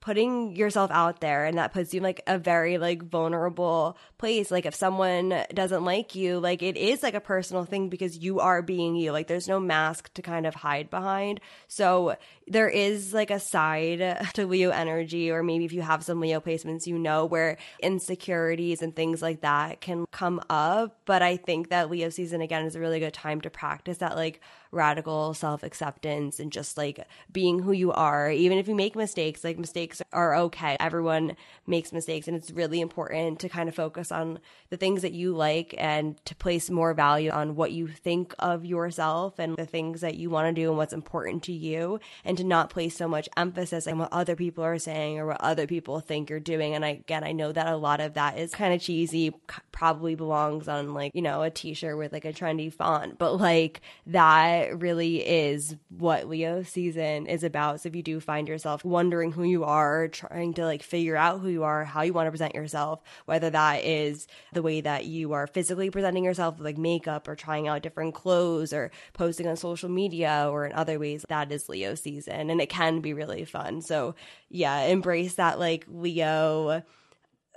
putting 0.00 0.54
yourself 0.54 0.90
out 0.90 1.20
there 1.20 1.44
and 1.44 1.58
that 1.58 1.72
puts 1.72 1.92
you 1.92 1.98
in 1.98 2.04
like 2.04 2.22
a 2.26 2.38
very 2.38 2.78
like 2.78 3.02
vulnerable 3.02 3.96
place. 4.16 4.50
Like 4.50 4.66
if 4.66 4.74
someone 4.74 5.44
doesn't 5.52 5.84
like 5.84 6.14
you 6.14 6.38
like 6.38 6.62
it 6.62 6.76
is 6.76 7.02
like 7.02 7.14
a 7.14 7.20
personal 7.20 7.64
thing 7.64 7.88
because 7.88 8.18
you 8.18 8.40
are 8.40 8.62
being 8.62 8.94
you. 8.96 9.12
Like 9.12 9.26
there's 9.26 9.48
no 9.48 9.58
mask 9.58 10.12
to 10.14 10.22
kind 10.22 10.46
of 10.46 10.54
hide 10.54 10.88
behind. 10.90 11.40
So 11.66 12.16
there 12.46 12.68
is 12.68 13.12
like 13.12 13.30
a 13.30 13.40
side 13.40 14.28
to 14.34 14.46
leo 14.46 14.70
energy 14.70 15.30
or 15.30 15.42
maybe 15.42 15.64
if 15.64 15.72
you 15.72 15.82
have 15.82 16.04
some 16.04 16.20
leo 16.20 16.40
placements 16.40 16.86
you 16.86 16.98
know 16.98 17.26
where 17.26 17.58
insecurities 17.80 18.82
and 18.82 18.94
things 18.94 19.20
like 19.20 19.40
that 19.40 19.80
can 19.80 20.06
come 20.10 20.40
up. 20.48 20.98
But 21.04 21.22
i 21.22 21.36
think 21.36 21.70
that 21.70 21.90
leo 21.90 22.08
season 22.08 22.40
again 22.40 22.64
is 22.64 22.76
a 22.76 22.80
really 22.80 23.00
good 23.00 23.14
time 23.14 23.40
to 23.40 23.50
practice 23.50 23.98
that 23.98 24.16
like 24.16 24.40
radical 24.70 25.34
self 25.34 25.62
acceptance 25.62 26.38
and 26.38 26.52
just 26.52 26.76
like 26.76 27.06
being 27.32 27.60
who 27.60 27.72
you 27.72 27.92
are. 27.92 28.30
Even 28.30 28.58
if 28.58 28.68
you 28.68 28.74
make 28.74 28.96
mistakes, 28.96 29.44
like 29.44 29.58
mistakes 29.58 30.02
are 30.12 30.34
okay. 30.36 30.76
Everyone 30.80 31.36
makes 31.66 31.92
mistakes, 31.92 32.28
and 32.28 32.36
it's 32.36 32.50
really 32.50 32.80
important 32.80 33.40
to 33.40 33.48
kind 33.48 33.68
of 33.68 33.74
focus 33.74 34.12
on 34.12 34.38
the 34.70 34.76
things 34.76 35.02
that 35.02 35.12
you 35.12 35.34
like 35.34 35.74
and 35.78 36.22
to 36.26 36.34
place 36.34 36.70
more 36.70 36.94
value 36.94 37.30
on 37.30 37.56
what 37.56 37.72
you 37.72 37.86
think 37.88 38.34
of 38.38 38.64
yourself 38.64 39.38
and 39.38 39.56
the 39.56 39.66
things 39.66 40.00
that 40.00 40.16
you 40.16 40.30
want 40.30 40.46
to 40.54 40.60
do 40.60 40.68
and 40.68 40.76
what's 40.76 40.92
important 40.92 41.42
to 41.44 41.52
you, 41.52 42.00
and 42.24 42.36
to 42.36 42.44
not 42.44 42.70
place 42.70 42.96
so 42.96 43.08
much 43.08 43.28
emphasis 43.36 43.86
on 43.86 43.98
what 43.98 44.12
other 44.12 44.36
people 44.36 44.64
are 44.64 44.78
saying 44.78 45.18
or 45.18 45.26
what 45.26 45.40
other 45.40 45.66
people 45.66 46.00
think 46.00 46.30
you're 46.30 46.40
doing. 46.40 46.74
And 46.74 46.84
again, 46.84 47.24
I 47.24 47.32
know 47.32 47.52
that 47.52 47.66
a 47.66 47.76
lot 47.76 48.00
of 48.00 48.14
that 48.14 48.38
is 48.38 48.52
kind 48.52 48.74
of 48.74 48.80
cheesy, 48.80 49.32
probably 49.72 50.14
belongs 50.14 50.68
on 50.68 50.94
like, 50.94 51.14
you 51.14 51.22
know, 51.22 51.42
a 51.42 51.50
t 51.50 51.74
shirt 51.74 51.96
with 51.96 52.12
like 52.12 52.24
a 52.24 52.32
trendy 52.32 52.72
font, 52.72 53.18
but 53.18 53.34
like 53.34 53.80
that 54.06 54.57
really 54.66 55.16
is 55.16 55.76
what 55.88 56.28
Leo 56.28 56.62
season 56.62 57.26
is 57.26 57.42
about. 57.42 57.80
So 57.80 57.88
if 57.88 57.96
you 57.96 58.02
do 58.02 58.20
find 58.20 58.48
yourself 58.48 58.84
wondering 58.84 59.32
who 59.32 59.44
you 59.44 59.64
are, 59.64 60.08
trying 60.08 60.54
to 60.54 60.64
like 60.64 60.82
figure 60.82 61.16
out 61.16 61.40
who 61.40 61.48
you 61.48 61.64
are, 61.64 61.84
how 61.84 62.02
you 62.02 62.12
want 62.12 62.26
to 62.26 62.30
present 62.30 62.54
yourself, 62.54 63.00
whether 63.26 63.50
that 63.50 63.84
is 63.84 64.26
the 64.52 64.62
way 64.62 64.80
that 64.80 65.06
you 65.06 65.32
are 65.32 65.46
physically 65.46 65.90
presenting 65.90 66.24
yourself 66.24 66.56
like 66.58 66.78
makeup 66.78 67.28
or 67.28 67.34
trying 67.34 67.68
out 67.68 67.82
different 67.82 68.14
clothes 68.14 68.72
or 68.72 68.90
posting 69.12 69.46
on 69.46 69.56
social 69.56 69.88
media 69.88 70.48
or 70.50 70.66
in 70.66 70.72
other 70.72 70.98
ways, 70.98 71.24
that 71.28 71.50
is 71.52 71.68
Leo 71.68 71.94
season. 71.94 72.50
And 72.50 72.60
it 72.60 72.68
can 72.68 73.00
be 73.00 73.14
really 73.14 73.44
fun. 73.44 73.82
So 73.82 74.14
yeah, 74.48 74.80
embrace 74.82 75.34
that 75.34 75.58
like 75.58 75.84
Leo 75.88 76.82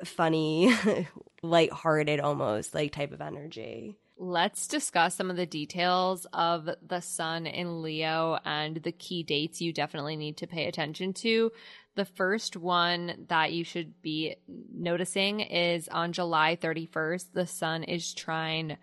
funny, 0.03 0.73
lighthearted 1.43 2.19
almost 2.19 2.73
like 2.73 2.91
type 2.91 3.11
of 3.11 3.21
energy. 3.21 3.97
Let's 4.23 4.67
discuss 4.67 5.15
some 5.15 5.31
of 5.31 5.35
the 5.35 5.47
details 5.47 6.27
of 6.31 6.69
the 6.87 7.01
sun 7.01 7.47
in 7.47 7.81
Leo 7.81 8.37
and 8.45 8.77
the 8.77 8.91
key 8.91 9.23
dates 9.23 9.61
you 9.61 9.73
definitely 9.73 10.15
need 10.15 10.37
to 10.37 10.47
pay 10.47 10.67
attention 10.67 11.13
to. 11.13 11.51
The 11.95 12.05
first 12.05 12.55
one 12.55 13.25
that 13.29 13.51
you 13.51 13.63
should 13.63 13.99
be 14.03 14.35
noticing 14.47 15.39
is 15.39 15.87
on 15.87 16.13
July 16.13 16.55
31st, 16.55 17.33
the 17.33 17.47
sun 17.47 17.81
is 17.81 18.13
trine 18.13 18.77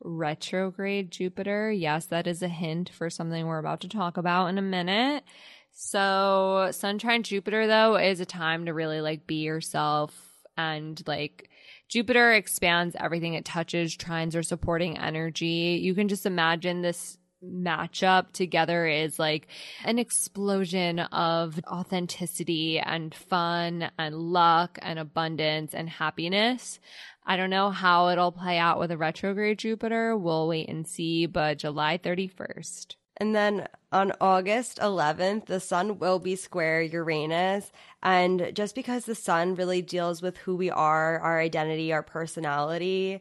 retrograde 0.00 1.12
Jupiter. 1.12 1.70
Yes, 1.70 2.06
that 2.06 2.26
is 2.26 2.42
a 2.42 2.48
hint 2.48 2.88
for 2.88 3.08
something 3.10 3.46
we're 3.46 3.60
about 3.60 3.82
to 3.82 3.88
talk 3.88 4.16
about 4.16 4.48
in 4.48 4.58
a 4.58 4.62
minute. 4.62 5.22
So, 5.70 6.70
sun 6.72 6.98
trine 6.98 7.22
Jupiter, 7.22 7.68
though, 7.68 7.96
is 7.96 8.18
a 8.18 8.26
time 8.26 8.66
to 8.66 8.74
really 8.74 9.00
like 9.00 9.24
be 9.24 9.36
yourself 9.36 10.12
and 10.56 11.00
like 11.06 11.48
Jupiter 11.90 12.32
expands 12.32 12.94
everything 12.98 13.34
it 13.34 13.44
touches, 13.44 13.96
trines 13.96 14.36
are 14.36 14.44
supporting 14.44 14.96
energy. 14.96 15.80
You 15.82 15.92
can 15.94 16.06
just 16.06 16.24
imagine 16.24 16.82
this 16.82 17.18
matchup 17.44 18.30
together 18.32 18.86
is 18.86 19.18
like 19.18 19.48
an 19.84 19.98
explosion 19.98 21.00
of 21.00 21.58
authenticity 21.66 22.78
and 22.78 23.12
fun 23.12 23.90
and 23.98 24.14
luck 24.14 24.78
and 24.82 25.00
abundance 25.00 25.74
and 25.74 25.88
happiness. 25.88 26.78
I 27.26 27.36
don't 27.36 27.50
know 27.50 27.70
how 27.70 28.08
it'll 28.10 28.30
play 28.30 28.58
out 28.58 28.78
with 28.78 28.92
a 28.92 28.96
retrograde 28.96 29.58
Jupiter. 29.58 30.16
We'll 30.16 30.46
wait 30.46 30.68
and 30.68 30.86
see, 30.86 31.26
but 31.26 31.58
July 31.58 31.98
31st. 31.98 32.94
And 33.20 33.34
then 33.34 33.68
on 33.92 34.12
August 34.18 34.78
11th, 34.78 35.44
the 35.46 35.60
sun 35.60 35.98
will 35.98 36.18
be 36.18 36.34
square 36.36 36.80
Uranus. 36.80 37.70
And 38.02 38.50
just 38.54 38.74
because 38.74 39.04
the 39.04 39.14
sun 39.14 39.54
really 39.54 39.82
deals 39.82 40.22
with 40.22 40.38
who 40.38 40.56
we 40.56 40.70
are, 40.70 41.20
our 41.20 41.38
identity, 41.38 41.92
our 41.92 42.02
personality, 42.02 43.20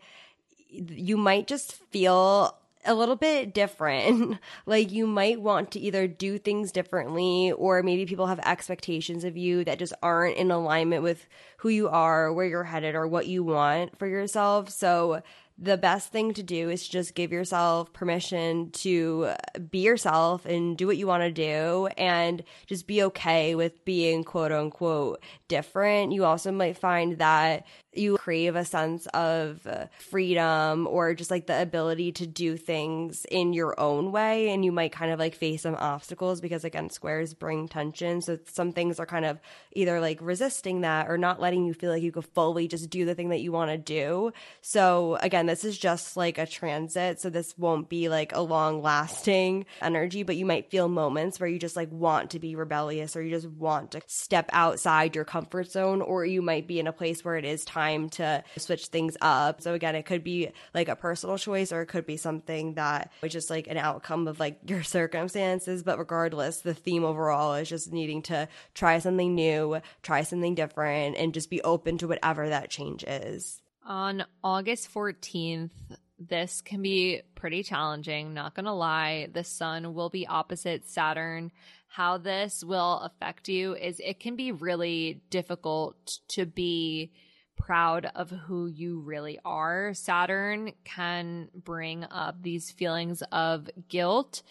you 0.70 1.18
might 1.18 1.48
just 1.48 1.74
feel 1.74 2.56
a 2.86 2.96
little 2.96 3.18
bit 3.18 3.54
different. 3.54 4.38
like 4.66 4.90
you 4.90 5.06
might 5.06 5.42
want 5.42 5.72
to 5.72 5.80
either 5.80 6.08
do 6.08 6.38
things 6.38 6.72
differently 6.72 7.52
or 7.52 7.84
maybe 7.84 8.06
people 8.06 8.28
have 8.28 8.40
expectations 8.40 9.26
of 9.26 9.36
you 9.36 9.66
that 9.66 9.80
just 9.80 9.94
aren't 10.02 10.38
in 10.38 10.50
alignment 10.50 11.04
with 11.04 11.28
who 11.58 11.68
you 11.68 11.90
are, 11.90 12.32
where 12.32 12.46
you're 12.46 12.64
headed 12.64 12.96
or 12.96 13.06
what 13.06 13.28
you 13.28 13.44
want 13.44 14.00
for 14.00 14.08
yourself. 14.08 14.70
So 14.70 15.22
the 15.62 15.78
best 15.78 16.12
thing 16.12 16.34
to 16.34 16.44
do 16.44 16.70
is 16.70 16.88
just 16.88 17.16
give 17.16 17.32
yourself 17.32 17.92
permission 17.92 18.72
to 18.72 19.32
be 19.70 19.80
yourself 19.80 20.46
and 20.46 20.78
do 20.78 20.88
what 20.88 20.98
you 20.98 21.06
want 21.06 21.24
to 21.24 21.32
do 21.32 21.88
and 21.98 22.44
just 22.66 22.88
be 22.88 23.04
okay 23.04 23.56
with 23.56 23.84
being 23.84 24.24
quote 24.24 24.52
unquote 24.52 25.22
different. 25.50 26.14
You 26.14 26.24
also 26.24 26.52
might 26.52 26.78
find 26.78 27.18
that 27.18 27.66
you 27.94 28.18
crave 28.18 28.56
a 28.56 28.64
sense 28.64 29.08
of 29.08 29.68
freedom 29.98 30.88
or 30.88 31.14
just 31.16 31.32
like 31.32 31.48
the 31.48 31.62
ability 31.62 32.12
to 32.12 32.28
do 32.28 32.56
things 32.56 33.26
in 33.32 33.52
your 33.52 33.78
own 33.80 34.12
way 34.12 34.50
and 34.50 34.64
you 34.64 34.72
might 34.72 34.92
kind 34.92 35.12
of 35.12 35.18
like 35.18 35.34
face 35.34 35.64
some 35.64 35.76
obstacles 35.76 36.40
because 36.40 36.64
again 36.64 36.90
squares 36.90 37.34
bring 37.34 37.68
tension 37.68 38.22
so 38.22 38.38
some 38.46 38.72
things 38.72 39.00
are 39.00 39.08
kind 39.08 39.26
of 39.26 39.40
either 39.74 40.00
like 40.00 40.20
resisting 40.22 40.82
that 40.82 41.10
or 41.10 41.18
not 41.18 41.42
letting 41.42 41.66
you 41.66 41.74
feel 41.74 41.92
like 41.92 42.04
you 42.04 42.12
could 42.12 42.26
fully 42.26 42.68
just 42.68 42.92
do 42.92 43.06
the 43.06 43.16
thing 43.16 43.30
that 43.30 43.42
you 43.42 43.52
want 43.52 43.72
to 43.72 43.78
do 43.78 44.32
so 44.62 45.18
again 45.22 45.49
this 45.50 45.66
is 45.66 45.78
just 45.78 46.16
like 46.16 46.38
a 46.38 46.46
transit 46.46 47.20
so 47.20 47.30
this 47.30 47.58
won't 47.58 47.90
be 47.90 48.10
like 48.10 48.34
a 48.34 48.42
long 48.42 48.82
lasting 48.82 49.66
energy 49.82 50.24
but 50.24 50.36
you 50.36 50.46
might 50.46 50.70
feel 50.70 50.88
moments 50.88 51.40
where 51.40 51.50
you 51.50 51.60
just 51.60 51.76
like 51.76 51.92
want 51.92 52.32
to 52.32 52.40
be 52.40 52.56
rebellious 52.56 53.16
or 53.16 53.22
you 53.22 53.32
just 53.32 53.48
want 53.48 53.92
to 53.92 54.02
step 54.08 54.50
outside 54.54 55.16
your 55.16 55.26
comfort 55.26 55.72
zone 55.72 56.02
or 56.02 56.26
you 56.26 56.42
might 56.42 56.68
be 56.68 56.80
in 56.80 56.88
a 56.88 56.94
place 56.94 57.24
where 57.24 57.36
it 57.36 57.46
is 57.46 57.66
time 57.66 58.10
to 58.10 58.44
switch 58.58 58.88
things 58.88 59.18
up. 59.22 59.62
So 59.62 59.74
again, 59.74 59.96
it 59.96 60.06
could 60.06 60.24
be 60.24 60.52
like 60.74 60.90
a 60.90 60.96
personal 60.96 61.38
choice 61.38 61.72
or 61.72 61.82
it 61.82 61.88
could 61.88 62.06
be 62.06 62.18
something 62.18 62.76
that 62.76 63.12
was 63.22 63.32
just 63.32 63.50
like 63.50 63.68
an 63.68 63.78
outcome 63.78 64.28
of 64.28 64.40
like 64.40 64.60
your 64.68 64.84
circumstances. 64.98 65.84
But 65.84 66.00
regardless, 66.00 66.62
the 66.62 66.74
theme 66.74 67.04
overall 67.04 67.56
is 67.56 67.70
just 67.70 67.92
needing 67.92 68.22
to 68.24 68.48
try 68.74 69.00
something 69.00 69.36
new, 69.36 69.82
try 70.04 70.24
something 70.24 70.56
different, 70.56 71.18
and 71.18 71.34
just 71.34 71.50
be 71.50 71.62
open 71.62 71.98
to 72.00 72.08
whatever 72.08 72.50
that 72.50 72.70
change 72.70 73.04
is. 73.04 73.62
On 73.90 74.24
August 74.44 74.94
14th, 74.94 75.72
this 76.20 76.62
can 76.62 76.84
be 76.84 77.24
pretty 77.34 77.64
challenging, 77.64 78.36
not 78.36 78.54
gonna 78.54 78.76
lie. 78.76 79.30
The 79.34 79.44
sun 79.44 79.96
will 79.96 80.10
be 80.12 80.28
opposite 80.28 80.88
Saturn. 80.88 81.52
How 81.88 82.20
this 82.20 82.64
will 82.64 83.00
affect 83.00 83.50
you 83.50 83.74
is 83.74 84.00
it 84.00 84.20
can 84.20 84.36
be 84.36 84.52
really 84.52 85.24
difficult 85.32 86.20
to 86.30 86.46
be 86.46 87.12
proud 87.58 88.12
of 88.14 88.30
who 88.30 88.68
you 88.68 89.00
really 89.00 89.40
are. 89.44 89.96
Saturn 89.96 90.74
can 90.84 91.50
bring 91.56 92.04
up 92.04 92.44
these 92.44 92.70
feelings 92.70 93.24
of 93.32 93.72
guilt 93.88 94.44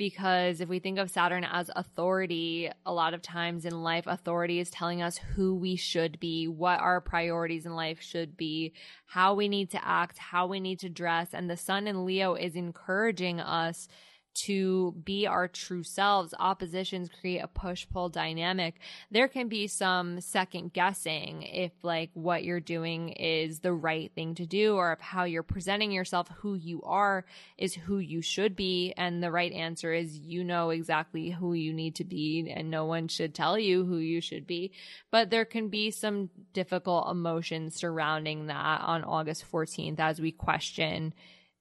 because 0.00 0.62
if 0.62 0.68
we 0.70 0.78
think 0.78 0.98
of 0.98 1.10
Saturn 1.10 1.44
as 1.44 1.70
authority, 1.76 2.70
a 2.86 2.90
lot 2.90 3.12
of 3.12 3.20
times 3.20 3.66
in 3.66 3.82
life, 3.82 4.06
authority 4.06 4.58
is 4.58 4.70
telling 4.70 5.02
us 5.02 5.18
who 5.18 5.54
we 5.54 5.76
should 5.76 6.18
be, 6.18 6.48
what 6.48 6.80
our 6.80 7.02
priorities 7.02 7.66
in 7.66 7.76
life 7.76 8.00
should 8.00 8.34
be, 8.34 8.72
how 9.04 9.34
we 9.34 9.46
need 9.46 9.68
to 9.72 9.86
act, 9.86 10.16
how 10.16 10.46
we 10.46 10.58
need 10.58 10.78
to 10.78 10.88
dress. 10.88 11.34
And 11.34 11.50
the 11.50 11.56
sun 11.58 11.86
in 11.86 12.06
Leo 12.06 12.32
is 12.34 12.56
encouraging 12.56 13.40
us 13.40 13.88
to 14.34 14.94
be 15.04 15.26
our 15.26 15.48
true 15.48 15.82
selves. 15.82 16.34
Oppositions 16.38 17.08
create 17.20 17.40
a 17.40 17.48
push 17.48 17.86
pull 17.92 18.08
dynamic. 18.08 18.76
There 19.10 19.28
can 19.28 19.48
be 19.48 19.66
some 19.66 20.20
second 20.20 20.72
guessing 20.72 21.42
if 21.42 21.72
like 21.82 22.10
what 22.14 22.44
you're 22.44 22.60
doing 22.60 23.10
is 23.10 23.60
the 23.60 23.72
right 23.72 24.10
thing 24.14 24.34
to 24.36 24.46
do 24.46 24.76
or 24.76 24.92
if 24.92 25.00
how 25.00 25.24
you're 25.24 25.42
presenting 25.42 25.92
yourself, 25.92 26.28
who 26.38 26.54
you 26.54 26.82
are 26.82 27.24
is 27.58 27.74
who 27.74 27.98
you 27.98 28.22
should 28.22 28.56
be. 28.56 28.94
And 28.96 29.22
the 29.22 29.30
right 29.30 29.52
answer 29.52 29.92
is 29.92 30.18
you 30.18 30.44
know 30.44 30.70
exactly 30.70 31.30
who 31.30 31.54
you 31.54 31.72
need 31.72 31.96
to 31.96 32.04
be 32.04 32.50
and 32.54 32.70
no 32.70 32.84
one 32.84 33.08
should 33.08 33.34
tell 33.34 33.58
you 33.58 33.84
who 33.84 33.98
you 33.98 34.20
should 34.20 34.46
be. 34.46 34.72
But 35.10 35.30
there 35.30 35.44
can 35.44 35.68
be 35.68 35.90
some 35.90 36.30
difficult 36.52 37.10
emotions 37.10 37.74
surrounding 37.74 38.46
that 38.46 38.80
on 38.80 39.04
August 39.04 39.44
14th 39.50 39.98
as 39.98 40.20
we 40.20 40.32
question 40.32 41.12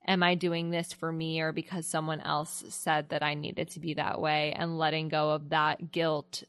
am 0.09 0.23
I 0.23 0.35
doing 0.35 0.71
this 0.71 0.91
for 0.91 1.11
me 1.11 1.39
or 1.39 1.53
because 1.53 1.85
someone 1.85 2.19
else 2.19 2.65
said 2.69 3.09
that 3.09 3.23
I 3.23 3.35
needed 3.35 3.69
to 3.71 3.79
be 3.79 3.93
that 3.93 4.19
way 4.19 4.53
and 4.57 4.77
letting 4.77 5.07
go 5.07 5.29
of 5.29 5.49
that 5.49 5.91
guilt 5.91 6.43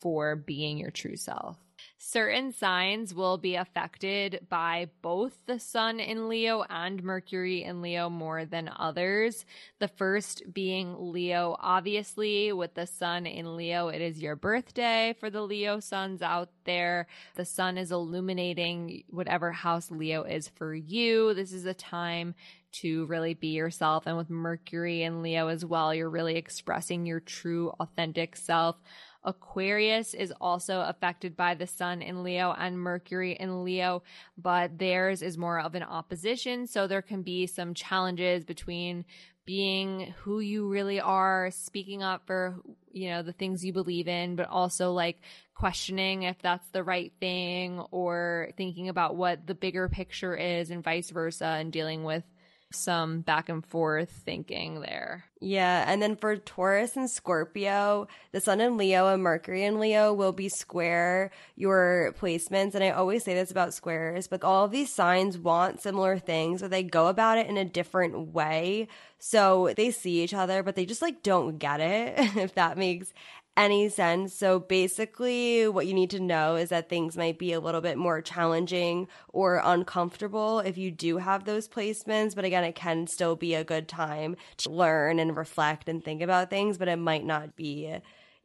for 0.00 0.34
being 0.34 0.78
your 0.78 0.90
true 0.90 1.16
self. 1.16 1.58
Certain 2.04 2.50
signs 2.50 3.14
will 3.14 3.38
be 3.38 3.54
affected 3.54 4.44
by 4.48 4.88
both 5.02 5.38
the 5.46 5.60
sun 5.60 6.00
in 6.00 6.28
Leo 6.28 6.64
and 6.68 7.00
Mercury 7.00 7.62
in 7.62 7.80
Leo 7.80 8.10
more 8.10 8.44
than 8.44 8.68
others. 8.76 9.46
The 9.78 9.86
first 9.86 10.42
being 10.52 11.12
Leo. 11.12 11.56
Obviously, 11.60 12.52
with 12.52 12.74
the 12.74 12.88
sun 12.88 13.24
in 13.24 13.56
Leo, 13.56 13.86
it 13.86 14.00
is 14.00 14.20
your 14.20 14.34
birthday 14.34 15.14
for 15.20 15.30
the 15.30 15.42
Leo 15.42 15.78
suns 15.78 16.22
out 16.22 16.50
there. 16.64 17.06
The 17.36 17.44
sun 17.44 17.78
is 17.78 17.92
illuminating 17.92 19.04
whatever 19.08 19.52
house 19.52 19.88
Leo 19.88 20.24
is 20.24 20.48
for 20.48 20.74
you. 20.74 21.34
This 21.34 21.52
is 21.52 21.66
a 21.66 21.72
time 21.72 22.34
to 22.72 23.06
really 23.06 23.34
be 23.34 23.48
yourself. 23.48 24.06
And 24.06 24.16
with 24.16 24.28
Mercury 24.28 25.04
and 25.04 25.22
Leo 25.22 25.46
as 25.46 25.64
well, 25.64 25.94
you're 25.94 26.10
really 26.10 26.36
expressing 26.36 27.06
your 27.06 27.20
true, 27.20 27.70
authentic 27.78 28.34
self. 28.34 28.76
Aquarius 29.24 30.14
is 30.14 30.32
also 30.40 30.80
affected 30.80 31.36
by 31.36 31.54
the 31.54 31.66
sun 31.66 32.02
in 32.02 32.22
Leo 32.22 32.54
and 32.58 32.78
Mercury 32.78 33.32
in 33.32 33.64
Leo, 33.64 34.02
but 34.36 34.78
theirs 34.78 35.22
is 35.22 35.38
more 35.38 35.60
of 35.60 35.74
an 35.74 35.82
opposition. 35.82 36.66
So 36.66 36.86
there 36.86 37.02
can 37.02 37.22
be 37.22 37.46
some 37.46 37.74
challenges 37.74 38.44
between 38.44 39.04
being 39.44 40.14
who 40.18 40.40
you 40.40 40.68
really 40.68 41.00
are, 41.00 41.50
speaking 41.50 42.02
up 42.02 42.22
for, 42.26 42.60
you 42.92 43.10
know, 43.10 43.22
the 43.22 43.32
things 43.32 43.64
you 43.64 43.72
believe 43.72 44.06
in, 44.06 44.36
but 44.36 44.48
also 44.48 44.92
like 44.92 45.20
questioning 45.54 46.22
if 46.22 46.40
that's 46.40 46.68
the 46.70 46.82
right 46.82 47.12
thing 47.20 47.80
or 47.90 48.50
thinking 48.56 48.88
about 48.88 49.16
what 49.16 49.46
the 49.46 49.54
bigger 49.54 49.88
picture 49.88 50.36
is 50.36 50.70
and 50.70 50.84
vice 50.84 51.10
versa 51.10 51.44
and 51.44 51.72
dealing 51.72 52.04
with 52.04 52.24
some 52.72 53.20
back 53.20 53.48
and 53.48 53.64
forth 53.64 54.10
thinking 54.10 54.80
there. 54.80 55.24
Yeah, 55.40 55.84
and 55.88 56.00
then 56.00 56.14
for 56.14 56.36
Taurus 56.36 56.96
and 56.96 57.10
Scorpio, 57.10 58.06
the 58.30 58.40
Sun 58.40 58.60
in 58.60 58.76
Leo 58.76 59.08
and 59.08 59.22
Mercury 59.22 59.64
in 59.64 59.80
Leo 59.80 60.12
will 60.12 60.32
be 60.32 60.48
square 60.48 61.30
your 61.56 62.14
placements. 62.20 62.74
And 62.74 62.84
I 62.84 62.90
always 62.90 63.24
say 63.24 63.34
this 63.34 63.50
about 63.50 63.74
squares, 63.74 64.28
but 64.28 64.44
all 64.44 64.64
of 64.64 64.70
these 64.70 64.92
signs 64.92 65.36
want 65.36 65.80
similar 65.80 66.16
things, 66.16 66.62
but 66.62 66.70
they 66.70 66.84
go 66.84 67.08
about 67.08 67.38
it 67.38 67.48
in 67.48 67.56
a 67.56 67.64
different 67.64 68.32
way. 68.32 68.86
So 69.18 69.72
they 69.76 69.90
see 69.90 70.22
each 70.22 70.34
other, 70.34 70.62
but 70.62 70.76
they 70.76 70.86
just 70.86 71.02
like 71.02 71.22
don't 71.22 71.58
get 71.58 71.80
it, 71.80 72.14
if 72.36 72.54
that 72.54 72.78
makes 72.78 73.12
any 73.56 73.88
sense. 73.88 74.34
So 74.34 74.58
basically, 74.58 75.68
what 75.68 75.86
you 75.86 75.94
need 75.94 76.10
to 76.10 76.20
know 76.20 76.56
is 76.56 76.70
that 76.70 76.88
things 76.88 77.16
might 77.16 77.38
be 77.38 77.52
a 77.52 77.60
little 77.60 77.80
bit 77.80 77.98
more 77.98 78.22
challenging 78.22 79.08
or 79.28 79.60
uncomfortable 79.62 80.60
if 80.60 80.78
you 80.78 80.90
do 80.90 81.18
have 81.18 81.44
those 81.44 81.68
placements. 81.68 82.34
But 82.34 82.44
again, 82.44 82.64
it 82.64 82.74
can 82.74 83.06
still 83.06 83.36
be 83.36 83.54
a 83.54 83.64
good 83.64 83.88
time 83.88 84.36
to 84.58 84.70
learn 84.70 85.18
and 85.18 85.36
reflect 85.36 85.88
and 85.88 86.02
think 86.02 86.22
about 86.22 86.50
things, 86.50 86.78
but 86.78 86.88
it 86.88 86.96
might 86.96 87.24
not 87.24 87.56
be 87.56 87.94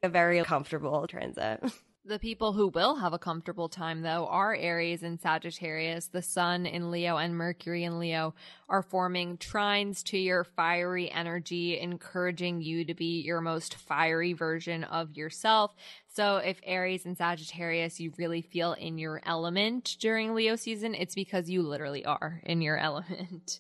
a 0.03 0.09
very 0.09 0.43
comfortable 0.43 1.07
transit. 1.07 1.63
The 2.07 2.19
people 2.19 2.53
who 2.53 2.69
will 2.69 2.95
have 2.95 3.11
a 3.11 3.19
comfortable 3.19 3.67
time, 3.67 4.01
though, 4.01 4.27
are 4.27 4.55
Aries 4.55 5.03
and 5.03 5.19
Sagittarius. 5.19 6.07
The 6.07 6.21
Sun 6.21 6.65
in 6.65 6.89
Leo 6.89 7.17
and 7.17 7.35
Mercury 7.35 7.83
in 7.83 7.99
Leo 7.99 8.33
are 8.69 8.81
forming 8.81 9.35
trines 9.35 10.05
to 10.05 10.17
your 10.17 10.45
fiery 10.45 11.11
energy, 11.11 11.77
encouraging 11.77 12.61
you 12.61 12.85
to 12.85 12.93
be 12.93 13.19
your 13.19 13.41
most 13.41 13.75
fiery 13.75 14.31
version 14.31 14.85
of 14.85 15.17
yourself. 15.17 15.75
So, 16.07 16.37
if 16.37 16.61
Aries 16.63 17.05
and 17.05 17.17
Sagittarius, 17.17 17.99
you 17.99 18.13
really 18.17 18.41
feel 18.41 18.71
in 18.71 18.97
your 18.97 19.21
element 19.25 19.97
during 19.99 20.33
Leo 20.33 20.55
season, 20.55 20.95
it's 20.95 21.15
because 21.15 21.49
you 21.49 21.61
literally 21.61 22.05
are 22.05 22.41
in 22.45 22.61
your 22.61 22.77
element. 22.77 23.59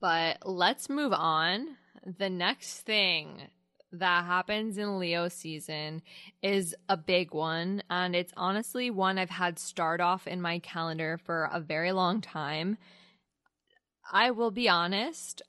But 0.00 0.38
let's 0.46 0.88
move 0.88 1.12
on. 1.12 1.76
The 2.02 2.30
next 2.30 2.80
thing 2.80 3.42
that 3.98 4.24
happens 4.24 4.78
in 4.78 4.98
Leo 4.98 5.28
season 5.28 6.02
is 6.42 6.74
a 6.88 6.96
big 6.96 7.32
one. 7.32 7.82
And 7.90 8.14
it's 8.14 8.32
honestly 8.36 8.90
one 8.90 9.18
I've 9.18 9.30
had 9.30 9.58
start 9.58 10.00
off 10.00 10.26
in 10.26 10.40
my 10.40 10.58
calendar 10.58 11.18
for 11.24 11.48
a 11.52 11.60
very 11.60 11.92
long 11.92 12.20
time. 12.20 12.76
I 14.10 14.30
will 14.30 14.50
be 14.50 14.68
honest, 14.68 15.42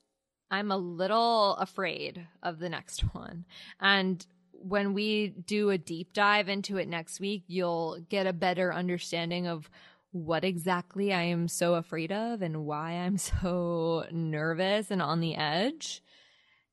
I'm 0.49 0.71
a 0.71 0.77
little 0.77 1.55
afraid 1.55 2.27
of 2.41 2.59
the 2.59 2.69
next 2.69 3.01
one. 3.13 3.45
And 3.79 4.25
when 4.51 4.93
we 4.93 5.29
do 5.29 5.69
a 5.69 5.77
deep 5.77 6.13
dive 6.13 6.49
into 6.49 6.77
it 6.77 6.87
next 6.87 7.19
week, 7.19 7.43
you'll 7.47 7.99
get 8.09 8.25
a 8.25 8.33
better 8.33 8.73
understanding 8.73 9.47
of 9.47 9.69
what 10.11 10.45
exactly 10.45 11.11
I 11.11 11.23
am 11.23 11.49
so 11.49 11.75
afraid 11.75 12.11
of 12.11 12.41
and 12.41 12.65
why 12.65 12.91
I'm 12.91 13.17
so 13.41 14.05
nervous 14.11 14.89
and 14.91 15.01
on 15.01 15.19
the 15.19 15.35
edge 15.35 16.01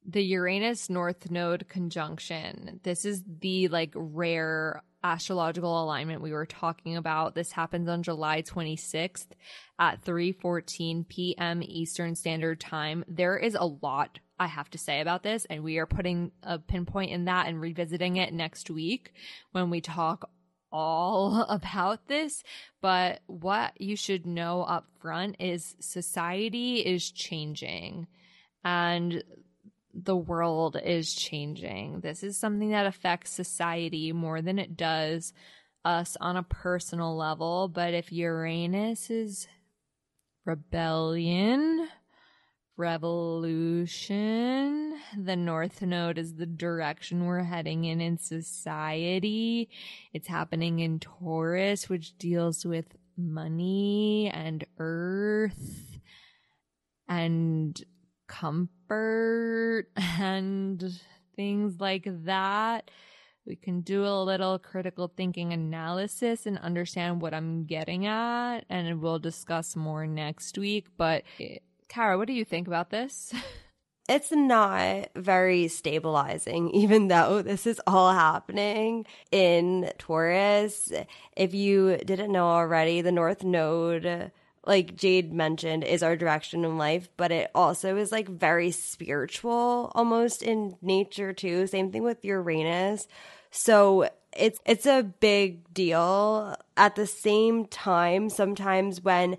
the 0.05 0.23
Uranus 0.23 0.91
North 0.91 1.31
Node 1.31 1.69
conjunction. 1.69 2.81
This 2.83 3.05
is 3.05 3.23
the 3.41 3.69
like 3.69 3.93
rare 3.95 4.83
astrological 5.05 5.83
alignment 5.83 6.23
we 6.23 6.33
were 6.33 6.47
talking 6.47 6.97
about. 6.97 7.35
This 7.35 7.53
happens 7.53 7.89
on 7.89 8.03
July 8.03 8.43
26th 8.43 9.29
at 9.79 10.05
3:14 10.05 11.09
p.m. 11.09 11.63
Eastern 11.63 12.15
Standard 12.15 12.61
Time. 12.61 13.05
There 13.09 13.37
is 13.37 13.55
a 13.55 13.65
lot 13.65 14.19
I 14.39 14.47
have 14.47 14.71
to 14.71 14.79
say 14.79 15.01
about 15.01 15.23
this 15.23 15.45
and 15.45 15.63
we 15.63 15.79
are 15.79 15.87
putting 15.87 16.33
a 16.43 16.59
pinpoint 16.59 17.13
in 17.13 17.27
that 17.27 17.47
and 17.47 17.61
revisiting 17.61 18.17
it 18.17 18.33
next 18.33 18.71
week 18.71 19.13
when 19.53 19.71
we 19.71 19.81
talk 19.81 20.29
all 20.73 21.43
about 21.49 22.09
this, 22.09 22.43
but 22.81 23.21
what 23.27 23.81
you 23.81 23.95
should 23.95 24.27
know 24.27 24.63
up 24.63 24.87
front 25.01 25.37
is 25.39 25.77
society 25.81 26.79
is 26.79 27.11
changing 27.11 28.09
and 28.65 29.23
the 29.95 30.17
world 30.17 30.77
is 30.83 31.15
changing. 31.15 32.01
This 32.01 32.23
is 32.23 32.37
something 32.39 32.71
that 32.71 32.87
affects 32.87 33.31
society 33.31 34.13
more 34.13 34.41
than 34.41 34.59
it 34.59 34.77
does 34.77 35.33
us 35.85 36.17
on 36.21 36.37
a 36.37 36.43
personal 36.43 37.17
level. 37.17 37.69
But 37.69 37.95
if 37.95 38.13
Uranus 38.13 39.11
is 39.11 39.49
rebellion, 40.45 41.89
revolution, 42.77 44.19
the 45.17 45.37
North 45.37 45.83
Node 45.83 46.19
is 46.19 46.35
the 46.35 46.47
direction 46.47 47.27
we're 47.27 47.43
heading 47.43 47.85
in 47.85 48.01
in 48.01 48.19
society. 48.19 49.69
It's 50.13 50.29
happening 50.29 50.79
in 50.81 51.01
Taurus, 51.01 51.89
which 51.89 52.17
deals 52.17 52.65
with 52.65 52.87
money 53.17 54.31
and 54.33 54.65
earth 54.79 55.99
and 57.09 57.85
comfort 58.33 59.89
and 59.97 61.01
things 61.37 61.81
like 61.81 62.07
that. 62.25 62.91
We 63.47 63.57
can 63.57 63.81
do 63.81 64.07
a 64.07 64.23
little 64.23 64.59
critical 64.59 65.13
thinking 65.17 65.53
analysis 65.53 66.47
and 66.47 66.59
understand 66.59 67.21
what 67.21 67.35
I'm 67.35 67.65
getting 67.65 68.07
at, 68.07 68.61
and 68.71 69.03
we'll 69.03 69.19
discuss 69.19 69.75
more 69.75 70.07
next 70.07 70.57
week. 70.57 70.87
But, 70.97 71.25
eh, 71.41 71.59
Kara, 71.89 72.17
what 72.17 72.29
do 72.29 72.33
you 72.33 72.45
think 72.45 72.67
about 72.67 72.91
this? 72.91 73.35
It's 74.09 74.33
not 74.33 75.11
very 75.15 75.69
stabilizing, 75.69 76.71
even 76.75 77.07
though 77.07 77.41
this 77.41 77.69
is 77.69 77.81
all 77.87 78.13
happening 78.13 79.07
in 79.31 79.93
Taurus. 79.97 80.93
If 81.37 81.55
you 81.55 81.99
didn't 81.99 82.33
know 82.33 82.49
already, 82.49 83.01
the 83.01 83.13
North 83.13 83.45
Node 83.45 84.33
like 84.65 84.97
Jade 84.97 85.33
mentioned, 85.33 85.85
is 85.85 86.03
our 86.03 86.17
direction 86.17 86.65
in 86.65 86.79
life, 86.79 87.09
but 87.17 87.33
it 87.33 87.51
also 87.55 87.97
is 87.97 88.13
like 88.13 88.29
very 88.29 88.71
spiritual 88.71 89.91
almost 89.95 90.43
in 90.43 90.77
nature 90.81 91.33
too. 91.33 91.67
Same 91.67 91.91
thing 91.91 92.03
with 92.03 92.25
Uranus. 92.25 93.09
So 93.51 94.09
it's 94.37 94.61
it's 94.65 94.87
a 94.87 95.03
big 95.03 95.73
deal. 95.75 96.57
At 96.77 96.97
the 96.97 97.07
same 97.07 97.67
time, 97.67 98.29
sometimes 98.31 99.03
when 99.03 99.37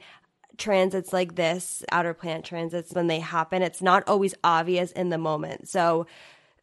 transits 0.57 1.13
like 1.13 1.36
this, 1.36 1.83
outer 1.91 2.13
planet 2.13 2.45
transits, 2.45 2.93
when 2.93 3.07
they 3.07 3.19
happen, 3.19 3.62
it's 3.62 3.81
not 3.81 4.07
always 4.07 4.36
obvious 4.43 4.91
in 4.91 5.09
the 5.09 5.17
moment. 5.17 5.67
So 5.67 6.05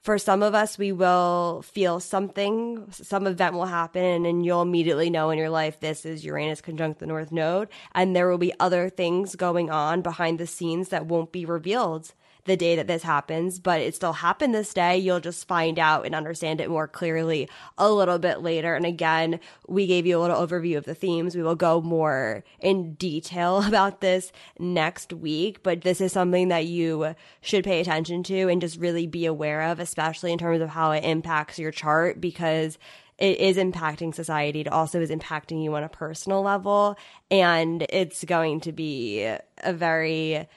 for 0.02 0.16
some 0.18 0.42
of 0.42 0.54
us, 0.54 0.78
we 0.78 0.92
will 0.92 1.62
feel 1.62 2.00
something, 2.00 2.86
some 2.90 3.26
event 3.26 3.54
will 3.54 3.66
happen, 3.66 4.24
and 4.24 4.44
you'll 4.44 4.62
immediately 4.62 5.10
know 5.10 5.30
in 5.30 5.38
your 5.38 5.50
life 5.50 5.78
this 5.80 6.06
is 6.06 6.24
Uranus 6.24 6.62
conjunct 6.62 7.00
the 7.00 7.06
North 7.06 7.30
Node. 7.30 7.68
And 7.94 8.16
there 8.16 8.28
will 8.28 8.38
be 8.38 8.54
other 8.58 8.88
things 8.88 9.36
going 9.36 9.70
on 9.70 10.00
behind 10.00 10.38
the 10.38 10.46
scenes 10.46 10.88
that 10.88 11.06
won't 11.06 11.32
be 11.32 11.44
revealed 11.44 12.12
the 12.44 12.56
day 12.56 12.76
that 12.76 12.86
this 12.86 13.02
happens, 13.02 13.58
but 13.58 13.80
it 13.80 13.94
still 13.94 14.12
happened 14.14 14.54
this 14.54 14.72
day. 14.72 14.96
You'll 14.96 15.20
just 15.20 15.46
find 15.46 15.78
out 15.78 16.06
and 16.06 16.14
understand 16.14 16.60
it 16.60 16.70
more 16.70 16.88
clearly 16.88 17.48
a 17.78 17.90
little 17.90 18.18
bit 18.18 18.40
later. 18.40 18.74
And 18.74 18.86
again, 18.86 19.40
we 19.68 19.86
gave 19.86 20.06
you 20.06 20.18
a 20.18 20.20
little 20.20 20.46
overview 20.46 20.76
of 20.76 20.84
the 20.84 20.94
themes. 20.94 21.36
We 21.36 21.42
will 21.42 21.56
go 21.56 21.80
more 21.80 22.44
in 22.60 22.94
detail 22.94 23.62
about 23.66 24.00
this 24.00 24.32
next 24.58 25.12
week, 25.12 25.62
but 25.62 25.82
this 25.82 26.00
is 26.00 26.12
something 26.12 26.48
that 26.48 26.66
you 26.66 27.14
should 27.40 27.64
pay 27.64 27.80
attention 27.80 28.22
to 28.24 28.48
and 28.48 28.60
just 28.60 28.78
really 28.78 29.06
be 29.06 29.26
aware 29.26 29.62
of, 29.62 29.80
especially 29.80 30.32
in 30.32 30.38
terms 30.38 30.60
of 30.60 30.70
how 30.70 30.92
it 30.92 31.04
impacts 31.04 31.58
your 31.58 31.70
chart 31.70 32.20
because 32.20 32.78
it 33.20 33.38
is 33.38 33.58
impacting 33.58 34.14
society. 34.14 34.60
It 34.60 34.68
also 34.68 35.00
is 35.00 35.10
impacting 35.10 35.62
you 35.62 35.74
on 35.74 35.84
a 35.84 35.88
personal 35.90 36.40
level. 36.40 36.96
And 37.30 37.86
it's 37.90 38.24
going 38.24 38.60
to 38.60 38.72
be 38.72 39.24
a 39.24 39.72
very 39.72 40.48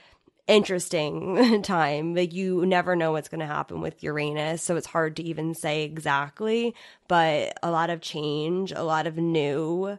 interesting 0.48 1.62
time. 1.64 2.16
Like 2.16 2.34
you 2.34 2.66
never 2.66 2.96
know 2.96 3.12
what's 3.12 3.30
going 3.30 3.40
to 3.40 3.46
happen 3.46 3.82
with 3.82 4.04
Uranus. 4.04 4.62
So 4.62 4.76
it's 4.76 4.88
hard 4.88 5.16
to 5.18 5.24
even 5.24 5.54
say 5.54 5.84
exactly, 5.84 6.76
but 7.08 7.58
a 7.64 7.72
lot 7.72 7.90
of 7.90 8.02
change, 8.02 8.72
a 8.72 8.84
lot 8.84 9.08
of 9.08 9.18
new, 9.18 9.98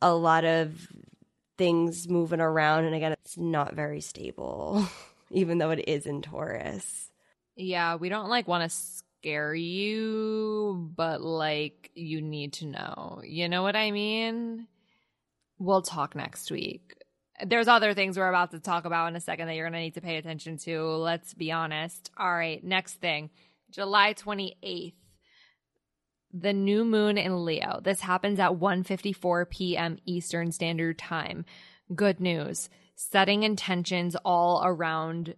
a 0.00 0.14
lot 0.14 0.44
of 0.44 0.88
things 1.58 2.08
moving 2.08 2.40
around. 2.40 2.84
And 2.84 2.94
again, 2.94 3.12
it's 3.12 3.36
not 3.36 3.74
very 3.74 4.00
stable, 4.00 4.86
even 5.30 5.58
though 5.58 5.70
it 5.70 5.84
is 5.88 6.06
in 6.06 6.22
Taurus. 6.22 7.10
Yeah, 7.56 7.96
we 7.96 8.08
don't 8.08 8.30
like 8.30 8.48
want 8.48 8.70
to 8.70 8.76
scare 9.20 9.54
you, 9.54 10.90
but 10.96 11.20
like 11.20 11.90
you 11.94 12.22
need 12.22 12.54
to 12.54 12.66
know. 12.66 13.20
You 13.24 13.48
know 13.48 13.62
what 13.62 13.76
I 13.76 13.90
mean? 13.90 14.66
We'll 15.58 15.82
talk 15.82 16.16
next 16.16 16.50
week. 16.50 16.94
There's 17.46 17.68
other 17.68 17.94
things 17.94 18.18
we're 18.18 18.28
about 18.28 18.50
to 18.52 18.60
talk 18.60 18.84
about 18.84 19.08
in 19.08 19.16
a 19.16 19.20
second 19.20 19.46
that 19.46 19.54
you're 19.54 19.64
going 19.64 19.74
to 19.74 19.80
need 19.80 19.94
to 19.94 20.00
pay 20.00 20.16
attention 20.16 20.58
to. 20.58 20.82
Let's 20.82 21.34
be 21.34 21.52
honest. 21.52 22.10
All 22.16 22.32
right, 22.32 22.62
next 22.62 22.94
thing. 22.94 23.30
July 23.70 24.14
28th. 24.14 24.94
The 26.32 26.52
new 26.52 26.84
moon 26.84 27.18
in 27.18 27.44
Leo. 27.44 27.80
This 27.82 28.00
happens 28.00 28.38
at 28.38 28.52
1:54 28.52 29.50
p.m. 29.50 29.98
Eastern 30.06 30.52
Standard 30.52 30.98
Time. 30.98 31.44
Good 31.94 32.20
news. 32.20 32.68
Setting 32.94 33.42
intentions 33.42 34.14
all 34.24 34.62
around 34.64 35.34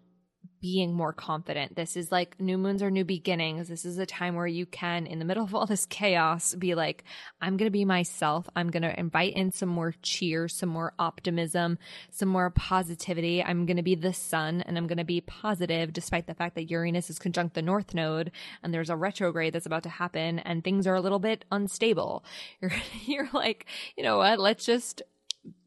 being 0.63 0.95
more 0.95 1.13
confident. 1.13 1.75
This 1.75 1.97
is 1.97 2.13
like 2.13 2.41
new 2.41 2.57
moons 2.57 2.85
are 2.85 2.91
new 2.91 3.05
beginnings. 3.05 3.67
This 3.67 3.85
is 3.85 3.99
a 3.99 4.07
time 4.07 4.37
where 4.37 4.47
you 4.47 4.65
can, 4.65 5.07
in 5.07 5.19
the 5.19 5.25
middle 5.25 5.43
of 5.43 5.53
all 5.57 5.67
this 5.67 5.87
chaos, 5.87 6.55
be 6.55 6.77
like, 6.77 7.03
I'm 7.41 7.57
going 7.57 7.67
to 7.67 7.73
be 7.73 7.85
myself. 7.85 8.49
I'm 8.55 8.71
going 8.71 8.85
to 8.85 8.99
invite 8.99 9.35
in 9.35 9.51
some 9.51 9.69
more 9.69 9.93
cheer, 10.03 10.47
some 10.47 10.69
more 10.69 10.95
optimism, 11.01 11.79
some 12.11 12.29
more 12.29 12.49
positivity. 12.51 13.43
I'm 13.43 13.67
going 13.67 13.77
to 13.77 13.83
be 13.83 13.97
the 13.97 14.13
sun 14.13 14.63
and 14.63 14.79
I'm 14.79 14.87
going 14.87 14.99
to 14.99 15.05
be 15.05 15.21
positive 15.21 15.93
despite 15.93 16.29
the 16.29 16.35
fact 16.35 16.55
that 16.55 16.71
Uranus 16.71 17.11
is 17.11 17.19
conjunct 17.19 17.55
the 17.55 17.63
North 17.63 17.93
Node 17.93 18.31
and 18.63 18.73
there's 18.73 18.91
a 18.91 18.97
retrograde 18.97 19.53
that's 19.55 19.67
about 19.67 19.83
to 19.83 19.89
happen 19.89 20.39
and 20.39 20.63
things 20.63 20.87
are 20.87 20.95
a 20.95 21.01
little 21.01 21.19
bit 21.19 21.45
unstable. 21.51 22.25
You're, 22.61 22.73
you're 23.05 23.29
like, 23.33 23.67
you 23.97 24.05
know 24.05 24.19
what? 24.19 24.39
Let's 24.39 24.65
just 24.65 25.03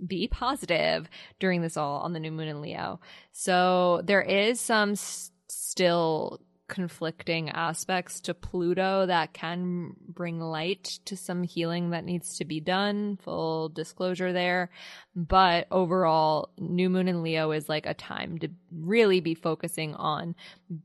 be 0.05 0.27
positive 0.27 1.09
during 1.39 1.61
this 1.61 1.77
all 1.77 1.99
on 1.99 2.13
the 2.13 2.19
new 2.19 2.31
moon 2.31 2.47
in 2.47 2.61
Leo. 2.61 2.99
So 3.31 4.01
there 4.03 4.21
is 4.21 4.59
some 4.59 4.91
s- 4.91 5.31
still 5.47 6.39
conflicting 6.67 7.49
aspects 7.49 8.19
to 8.21 8.33
Pluto 8.33 9.05
that 9.05 9.33
can 9.33 9.91
bring 10.07 10.39
light 10.39 10.99
to 11.05 11.15
some 11.15 11.43
healing 11.43 11.91
that 11.91 12.03
needs 12.03 12.38
to 12.38 12.45
be 12.45 12.59
done. 12.59 13.17
Full 13.21 13.69
disclosure 13.69 14.33
there. 14.33 14.71
But 15.15 15.67
overall, 15.69 16.49
new 16.57 16.89
moon 16.89 17.07
in 17.07 17.21
Leo 17.21 17.51
is 17.51 17.69
like 17.69 17.85
a 17.85 17.93
time 17.93 18.39
to 18.39 18.49
really 18.71 19.19
be 19.19 19.35
focusing 19.35 19.93
on 19.93 20.35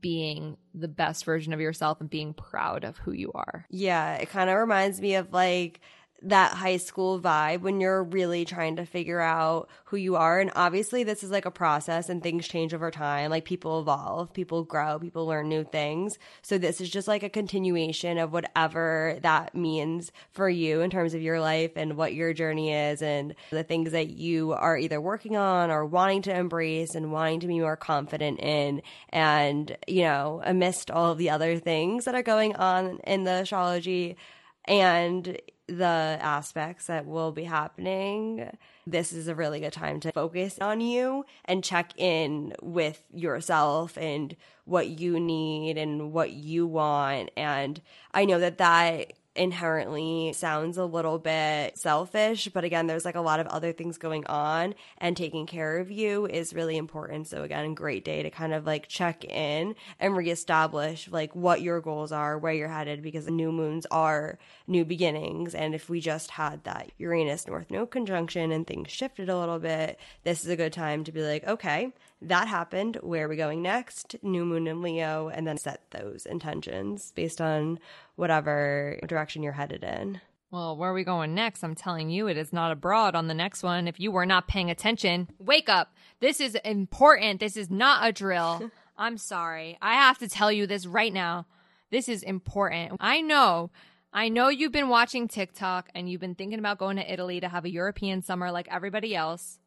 being 0.01 0.57
the 0.75 0.87
best 0.87 1.25
version 1.25 1.51
of 1.51 1.59
yourself 1.59 1.99
and 1.99 2.09
being 2.09 2.33
proud 2.33 2.83
of 2.83 2.97
who 2.97 3.11
you 3.11 3.31
are. 3.33 3.65
Yeah, 3.71 4.15
it 4.15 4.29
kind 4.29 4.49
of 4.49 4.57
reminds 4.57 5.01
me 5.01 5.15
of 5.15 5.33
like 5.33 5.81
that 6.23 6.53
high 6.53 6.77
school 6.77 7.19
vibe 7.19 7.61
when 7.61 7.79
you're 7.79 8.03
really 8.03 8.45
trying 8.45 8.75
to 8.75 8.85
figure 8.85 9.19
out 9.19 9.69
who 9.85 9.97
you 9.97 10.15
are. 10.15 10.39
And 10.39 10.51
obviously, 10.55 11.03
this 11.03 11.23
is 11.23 11.31
like 11.31 11.45
a 11.45 11.51
process 11.51 12.09
and 12.09 12.21
things 12.21 12.47
change 12.47 12.73
over 12.73 12.91
time. 12.91 13.31
Like 13.31 13.45
people 13.45 13.79
evolve, 13.79 14.33
people 14.33 14.63
grow, 14.63 14.99
people 14.99 15.25
learn 15.25 15.49
new 15.49 15.63
things. 15.63 16.19
So, 16.41 16.57
this 16.57 16.79
is 16.79 16.89
just 16.89 17.07
like 17.07 17.23
a 17.23 17.29
continuation 17.29 18.17
of 18.17 18.31
whatever 18.31 19.17
that 19.21 19.55
means 19.55 20.11
for 20.31 20.49
you 20.49 20.81
in 20.81 20.91
terms 20.91 21.13
of 21.13 21.21
your 21.21 21.39
life 21.39 21.71
and 21.75 21.97
what 21.97 22.13
your 22.13 22.33
journey 22.33 22.73
is 22.73 23.01
and 23.01 23.35
the 23.49 23.63
things 23.63 23.91
that 23.91 24.11
you 24.11 24.53
are 24.53 24.77
either 24.77 25.01
working 25.01 25.35
on 25.35 25.71
or 25.71 25.85
wanting 25.85 26.21
to 26.23 26.35
embrace 26.35 26.95
and 26.95 27.11
wanting 27.11 27.39
to 27.39 27.47
be 27.47 27.59
more 27.59 27.77
confident 27.77 28.39
in. 28.39 28.81
And, 29.09 29.75
you 29.87 30.03
know, 30.03 30.41
amidst 30.45 30.91
all 30.91 31.11
of 31.11 31.17
the 31.17 31.31
other 31.31 31.57
things 31.57 32.05
that 32.05 32.15
are 32.15 32.23
going 32.23 32.55
on 32.55 32.99
in 33.05 33.23
the 33.23 33.41
astrology 33.41 34.17
and 34.65 35.39
the 35.77 36.17
aspects 36.21 36.87
that 36.87 37.05
will 37.05 37.31
be 37.31 37.45
happening, 37.45 38.49
this 38.85 39.13
is 39.13 39.27
a 39.27 39.35
really 39.35 39.59
good 39.59 39.73
time 39.73 39.99
to 40.01 40.11
focus 40.11 40.59
on 40.59 40.81
you 40.81 41.25
and 41.45 41.63
check 41.63 41.93
in 41.97 42.53
with 42.61 43.01
yourself 43.13 43.97
and 43.97 44.35
what 44.65 44.87
you 44.87 45.19
need 45.19 45.77
and 45.77 46.11
what 46.11 46.31
you 46.31 46.67
want. 46.67 47.31
And 47.35 47.81
I 48.13 48.25
know 48.25 48.39
that 48.39 48.57
that 48.57 49.13
inherently 49.35 50.33
sounds 50.33 50.77
a 50.77 50.85
little 50.85 51.17
bit 51.17 51.77
selfish, 51.77 52.49
but 52.53 52.63
again, 52.63 52.87
there's 52.87 53.05
like 53.05 53.15
a 53.15 53.21
lot 53.21 53.39
of 53.39 53.47
other 53.47 53.71
things 53.71 53.97
going 53.97 54.25
on, 54.27 54.75
and 54.97 55.15
taking 55.15 55.45
care 55.45 55.77
of 55.77 55.89
you 55.89 56.25
is 56.25 56.53
really 56.53 56.75
important. 56.75 57.27
So, 57.27 57.43
again, 57.43 57.73
great 57.73 58.03
day 58.03 58.23
to 58.23 58.29
kind 58.29 58.53
of 58.53 58.65
like 58.65 58.87
check 58.87 59.23
in 59.23 59.75
and 59.99 60.17
reestablish 60.17 61.09
like 61.09 61.33
what 61.35 61.61
your 61.61 61.79
goals 61.79 62.11
are, 62.11 62.37
where 62.37 62.53
you're 62.53 62.67
headed, 62.67 63.01
because 63.01 63.27
new 63.27 63.51
moons 63.51 63.85
are 63.89 64.37
new 64.67 64.83
beginnings. 64.83 65.55
And 65.55 65.73
if 65.73 65.89
we 65.89 66.01
just 66.01 66.31
had 66.31 66.63
that 66.65 66.91
Uranus 66.97 67.47
North 67.47 67.71
Node 67.71 67.91
conjunction 67.91 68.51
and 68.51 68.67
things 68.67 68.91
shifted 68.91 69.29
a 69.29 69.39
little 69.39 69.59
bit, 69.59 69.97
this 70.23 70.43
is 70.43 70.49
a 70.49 70.57
good 70.57 70.73
time 70.73 71.03
to 71.05 71.11
be 71.11 71.21
like, 71.21 71.47
okay, 71.47 71.93
that 72.21 72.47
happened. 72.47 72.97
Where 73.01 73.25
are 73.25 73.29
we 73.29 73.35
going 73.35 73.61
next? 73.61 74.15
New 74.21 74.45
moon 74.45 74.67
in 74.67 74.81
Leo, 74.81 75.29
and 75.29 75.47
then 75.47 75.57
set 75.57 75.89
those 75.91 76.25
intentions 76.25 77.11
based 77.15 77.41
on 77.41 77.79
whatever 78.15 78.99
direction 79.07 79.43
you're 79.43 79.53
headed 79.53 79.83
in. 79.83 80.21
Well, 80.51 80.75
where 80.75 80.89
are 80.89 80.93
we 80.93 81.05
going 81.05 81.33
next? 81.33 81.63
I'm 81.63 81.75
telling 81.75 82.09
you, 82.09 82.27
it 82.27 82.35
is 82.35 82.51
not 82.51 82.73
abroad 82.73 83.15
on 83.15 83.27
the 83.27 83.33
next 83.33 83.63
one. 83.63 83.87
If 83.87 83.99
you 84.01 84.11
were 84.11 84.25
not 84.25 84.49
paying 84.49 84.69
attention, 84.69 85.29
wake 85.39 85.69
up. 85.69 85.95
This 86.19 86.41
is 86.41 86.55
important. 86.55 87.39
This 87.39 87.55
is 87.55 87.71
not 87.71 88.05
a 88.05 88.11
drill. 88.11 88.69
I'm 88.97 89.17
sorry. 89.17 89.77
I 89.81 89.93
have 89.93 90.17
to 90.19 90.27
tell 90.27 90.51
you 90.51 90.67
this 90.67 90.85
right 90.85 91.13
now. 91.13 91.45
This 91.89 92.09
is 92.09 92.21
important. 92.21 92.97
I 92.99 93.21
know. 93.21 93.71
I 94.13 94.27
know 94.27 94.49
you've 94.49 94.73
been 94.73 94.89
watching 94.89 95.29
TikTok 95.29 95.89
and 95.95 96.09
you've 96.09 96.19
been 96.19 96.35
thinking 96.35 96.59
about 96.59 96.77
going 96.77 96.97
to 96.97 97.11
Italy 97.11 97.39
to 97.39 97.47
have 97.47 97.63
a 97.63 97.71
European 97.71 98.21
summer 98.21 98.51
like 98.51 98.67
everybody 98.69 99.15
else. 99.15 99.57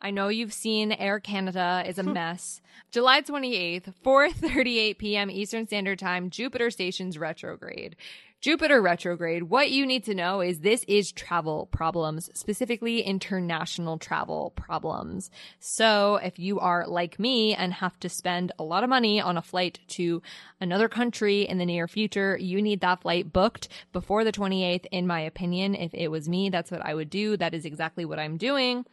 I 0.00 0.10
know 0.10 0.28
you've 0.28 0.52
seen 0.52 0.92
Air 0.92 1.20
Canada 1.20 1.82
is 1.86 1.98
a 1.98 2.02
hmm. 2.02 2.12
mess. 2.12 2.60
July 2.90 3.22
28th, 3.22 3.92
4:38 4.04 4.98
p.m. 4.98 5.30
Eastern 5.30 5.66
Standard 5.66 5.98
Time, 5.98 6.30
Jupiter 6.30 6.70
stations 6.70 7.18
retrograde. 7.18 7.96
Jupiter 8.44 8.82
retrograde, 8.82 9.44
what 9.44 9.70
you 9.70 9.86
need 9.86 10.04
to 10.04 10.14
know 10.14 10.42
is 10.42 10.60
this 10.60 10.84
is 10.86 11.10
travel 11.12 11.64
problems, 11.72 12.28
specifically 12.34 13.00
international 13.00 13.96
travel 13.96 14.52
problems. 14.54 15.30
So 15.60 16.16
if 16.16 16.38
you 16.38 16.60
are 16.60 16.86
like 16.86 17.18
me 17.18 17.54
and 17.54 17.72
have 17.72 17.98
to 18.00 18.10
spend 18.10 18.52
a 18.58 18.62
lot 18.62 18.84
of 18.84 18.90
money 18.90 19.18
on 19.18 19.38
a 19.38 19.42
flight 19.42 19.80
to 19.96 20.20
another 20.60 20.90
country 20.90 21.48
in 21.48 21.56
the 21.56 21.64
near 21.64 21.88
future, 21.88 22.36
you 22.36 22.60
need 22.60 22.82
that 22.82 23.00
flight 23.00 23.32
booked 23.32 23.68
before 23.94 24.24
the 24.24 24.32
28th, 24.32 24.84
in 24.92 25.06
my 25.06 25.20
opinion. 25.20 25.74
If 25.74 25.94
it 25.94 26.08
was 26.08 26.28
me, 26.28 26.50
that's 26.50 26.70
what 26.70 26.84
I 26.84 26.94
would 26.94 27.08
do. 27.08 27.38
That 27.38 27.54
is 27.54 27.64
exactly 27.64 28.04
what 28.04 28.18
I'm 28.18 28.36
doing. 28.36 28.84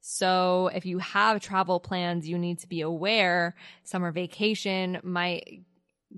So 0.00 0.70
if 0.74 0.86
you 0.86 0.98
have 0.98 1.40
travel 1.40 1.80
plans, 1.80 2.28
you 2.28 2.38
need 2.38 2.58
to 2.60 2.68
be 2.68 2.80
aware 2.80 3.54
summer 3.84 4.12
vacation 4.12 5.00
might 5.02 5.62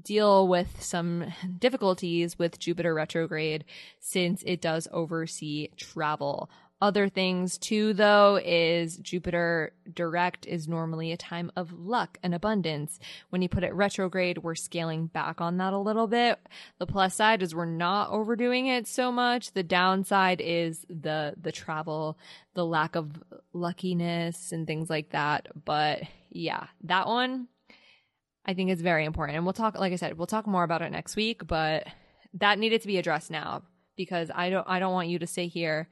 deal 0.03 0.47
with 0.47 0.83
some 0.83 1.33
difficulties 1.59 2.39
with 2.39 2.59
Jupiter 2.59 2.95
retrograde 2.95 3.65
since 3.99 4.43
it 4.47 4.61
does 4.61 4.87
oversee 4.93 5.69
travel. 5.77 6.51
Other 6.83 7.11
things 7.11 7.59
too, 7.59 7.93
though, 7.93 8.41
is 8.43 8.97
Jupiter 8.97 9.75
direct 9.93 10.47
is 10.47 10.67
normally 10.67 11.13
a 11.13 11.17
time 11.17 11.53
of 11.55 11.73
luck 11.75 12.17
and 12.23 12.35
abundance. 12.35 12.99
When 13.29 13.43
you 13.43 13.51
put 13.51 13.65
it 13.65 13.75
retrograde, 13.75 14.39
we're 14.39 14.55
scaling 14.55 15.07
back 15.09 15.43
on 15.43 15.59
that 15.59 15.75
a 15.75 15.79
little 15.79 16.07
bit. 16.07 16.41
The 16.79 16.87
plus 16.87 17.15
side 17.15 17.43
is 17.43 17.55
we're 17.55 17.67
not 17.67 18.11
overdoing 18.11 18.67
it 18.67 18.87
so 18.87 19.13
much. 19.13 19.53
The 19.53 19.63
downside 19.63 20.41
is 20.41 20.87
the, 20.89 21.35
the 21.39 21.53
travel, 21.53 22.19
the 22.55 22.65
lack 22.65 22.97
of 22.97 23.23
luckiness 23.53 24.51
and 24.51 24.67
things 24.67 24.89
like 24.89 25.11
that. 25.11 25.49
But 25.67 26.05
yeah, 26.31 26.69
that 26.85 27.07
one 27.07 27.49
I 28.47 28.55
think 28.55 28.71
is 28.71 28.81
very 28.81 29.05
important. 29.05 29.37
And 29.37 29.45
we'll 29.45 29.53
talk, 29.53 29.79
like 29.79 29.93
I 29.93 29.97
said, 29.97 30.17
we'll 30.17 30.27
talk 30.27 30.47
more 30.47 30.65
about 30.65 30.81
it 30.81 30.93
next 30.93 31.15
week, 31.15 31.47
but 31.47 31.87
that 32.35 32.59
needed 32.59 32.81
to 32.81 32.87
be 32.87 32.97
addressed 32.97 33.31
now 33.31 33.65
because 33.97 34.31
I 34.35 34.49
don't, 34.49 34.67
I 34.67 34.79
don't 34.79 34.95
want 34.95 35.09
you 35.09 35.19
to 35.19 35.27
stay 35.27 35.47
here 35.47 35.91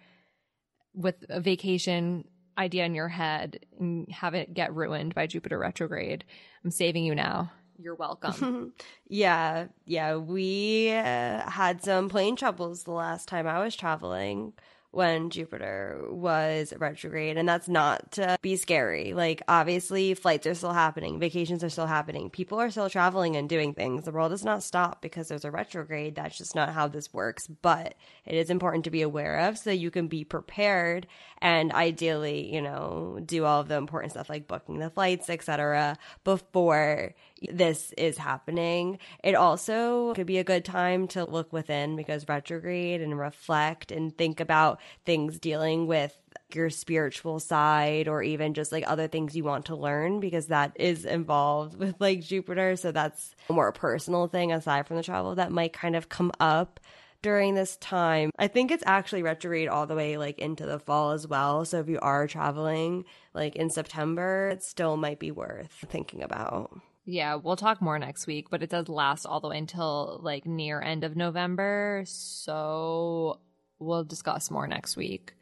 with 0.94 1.16
a 1.29 1.40
vacation 1.40 2.24
idea 2.57 2.85
in 2.85 2.94
your 2.94 3.09
head 3.09 3.61
and 3.79 4.11
have 4.11 4.35
it 4.35 4.53
get 4.53 4.74
ruined 4.74 5.14
by 5.14 5.27
Jupiter 5.27 5.59
retrograde. 5.59 6.24
I'm 6.64 6.70
saving 6.70 7.05
you 7.05 7.14
now. 7.14 7.53
you're 7.79 7.94
welcome. 7.94 8.72
yeah, 9.09 9.66
yeah. 9.87 10.16
We 10.16 10.90
uh, 10.90 11.48
had 11.48 11.83
some 11.83 12.09
plane 12.09 12.35
troubles 12.37 12.83
the 12.83 12.90
last 12.90 13.29
time 13.29 13.46
I 13.46 13.61
was 13.61 13.77
traveling 13.77 14.53
when 14.90 15.31
Jupiter 15.31 16.01
was 16.09 16.72
retrograde. 16.79 17.37
And 17.37 17.48
that's 17.48 17.68
not 17.68 18.12
to 18.12 18.38
be 18.40 18.57
scary. 18.57 19.12
Like, 19.12 19.42
obviously, 19.46 20.14
flights 20.14 20.46
are 20.46 20.55
still 20.55 20.72
happening, 20.72 21.18
vacations 21.18 21.62
are 21.62 21.68
still 21.68 21.87
happening, 21.87 22.31
people 22.31 22.59
are 22.59 22.70
still 22.70 22.88
traveling 22.88 23.37
and 23.37 23.48
doing 23.48 23.74
things. 23.74 24.05
The 24.05 24.12
world 24.12 24.31
does 24.31 24.44
not 24.44 24.62
stop 24.62 25.03
because 25.03 25.29
there's 25.29 25.44
a 25.44 25.51
retrograde. 25.51 26.14
That's 26.14 26.38
just 26.38 26.55
not 26.55 26.72
how 26.72 26.88
this 26.88 27.12
works. 27.12 27.46
But 27.46 27.94
it 28.24 28.35
is 28.35 28.51
important 28.51 28.85
to 28.85 28.90
be 28.90 29.03
aware 29.03 29.48
of 29.48 29.59
so 29.59 29.70
you 29.70 29.90
can 29.90 30.09
be 30.09 30.24
prepared 30.24 31.07
and 31.40 31.72
ideally, 31.72 32.53
you 32.53 32.62
know, 32.62 33.20
do 33.24 33.44
all 33.44 33.61
of 33.61 33.68
the 33.68 33.77
important 33.77 34.12
stuff 34.12 34.29
like 34.29 34.48
booking 34.48 34.79
the 34.79 34.90
flights, 34.90 35.31
etc., 35.31 35.96
before 36.24 37.14
this 37.53 37.92
is 37.96 38.18
happening. 38.18 38.98
It 39.22 39.35
also 39.35 40.14
could 40.14 40.27
be 40.27 40.38
a 40.38 40.44
good 40.44 40.64
time 40.64 41.09
to 41.09 41.24
look 41.24 41.53
within 41.53 41.96
because 41.96 42.29
retrograde 42.29 43.01
and 43.01 43.18
reflect 43.18 43.92
and 43.92 44.16
think 44.16 44.40
about 44.40 44.81
things 45.05 45.38
dealing 45.38 45.87
with 45.87 46.16
your 46.55 46.70
spiritual 46.70 47.40
side 47.40 48.09
or 48.09 48.22
even 48.22 48.55
just 48.55 48.72
like 48.72 48.85
other 48.87 49.09
things 49.09 49.37
you 49.37 49.44
want 49.44 49.66
to 49.66 49.77
learn 49.77 50.20
because 50.20 50.46
that 50.46 50.72
is 50.77 51.05
involved 51.05 51.77
with 51.79 51.94
like 52.01 52.22
Jupiter. 52.22 52.77
So 52.77 52.92
that's 52.92 53.35
a 53.48 53.53
more 53.53 53.72
personal 53.72 54.27
thing 54.27 54.53
aside 54.53 54.87
from 54.87 54.96
the 54.96 55.03
travel 55.03 55.35
that 55.35 55.53
might 55.53 55.72
kind 55.72 55.96
of 55.96 56.09
come 56.09 56.33
up 56.40 56.81
during 57.20 57.55
this 57.55 57.77
time. 57.79 58.31
I 58.38 58.46
think 58.46 58.70
it's 58.70 58.85
actually 58.87 59.22
retrograde 59.22 59.68
all 59.68 59.87
the 59.87 59.96
way 59.96 60.16
like 60.16 60.38
into 60.38 60.66
the 60.66 60.79
fall 60.79 61.11
as 61.11 61.27
well. 61.27 61.64
So 61.64 61.81
if 61.81 61.88
you 61.88 61.98
are 62.01 62.27
traveling 62.27 63.05
like 63.35 63.57
in 63.57 63.70
September, 63.70 64.51
it 64.53 64.62
still 64.62 64.96
might 64.96 65.18
be 65.18 65.31
worth 65.31 65.85
thinking 65.88 66.22
about. 66.22 66.81
Yeah, 67.11 67.37
we'll 67.37 67.57
talk 67.57 67.81
more 67.81 67.99
next 67.99 68.27
week, 68.27 68.51
but 68.51 68.62
it 68.62 68.68
does 68.68 68.87
last 68.87 69.25
all 69.25 69.40
the 69.40 69.49
way 69.49 69.57
until 69.57 70.21
like 70.23 70.44
near 70.44 70.79
end 70.79 71.05
of 71.05 71.16
November. 71.16 72.03
So 72.05 73.40
we'll 73.79 74.05
discuss 74.05 74.51
more 74.51 74.66
next 74.66 74.94
week. 74.94 75.33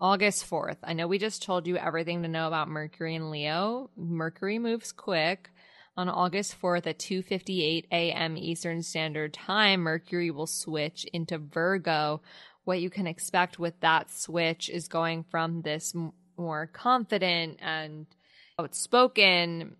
August 0.00 0.50
4th. 0.50 0.78
I 0.82 0.94
know 0.94 1.06
we 1.06 1.18
just 1.18 1.44
told 1.44 1.68
you 1.68 1.76
everything 1.76 2.22
to 2.22 2.28
know 2.28 2.48
about 2.48 2.68
Mercury 2.68 3.14
and 3.14 3.30
Leo. 3.30 3.90
Mercury 3.96 4.58
moves 4.58 4.90
quick. 4.90 5.48
On 5.96 6.08
August 6.08 6.60
4th 6.60 6.88
at 6.88 6.98
2:58 6.98 7.84
a.m. 7.92 8.36
Eastern 8.36 8.82
Standard 8.82 9.32
Time, 9.32 9.82
Mercury 9.82 10.32
will 10.32 10.48
switch 10.48 11.06
into 11.12 11.38
Virgo. 11.38 12.20
What 12.64 12.80
you 12.80 12.90
can 12.90 13.06
expect 13.06 13.60
with 13.60 13.78
that 13.78 14.10
switch 14.10 14.68
is 14.68 14.88
going 14.88 15.22
from 15.30 15.62
this 15.62 15.94
more 16.36 16.66
confident 16.66 17.60
and 17.62 18.06
outspoken 18.58 19.76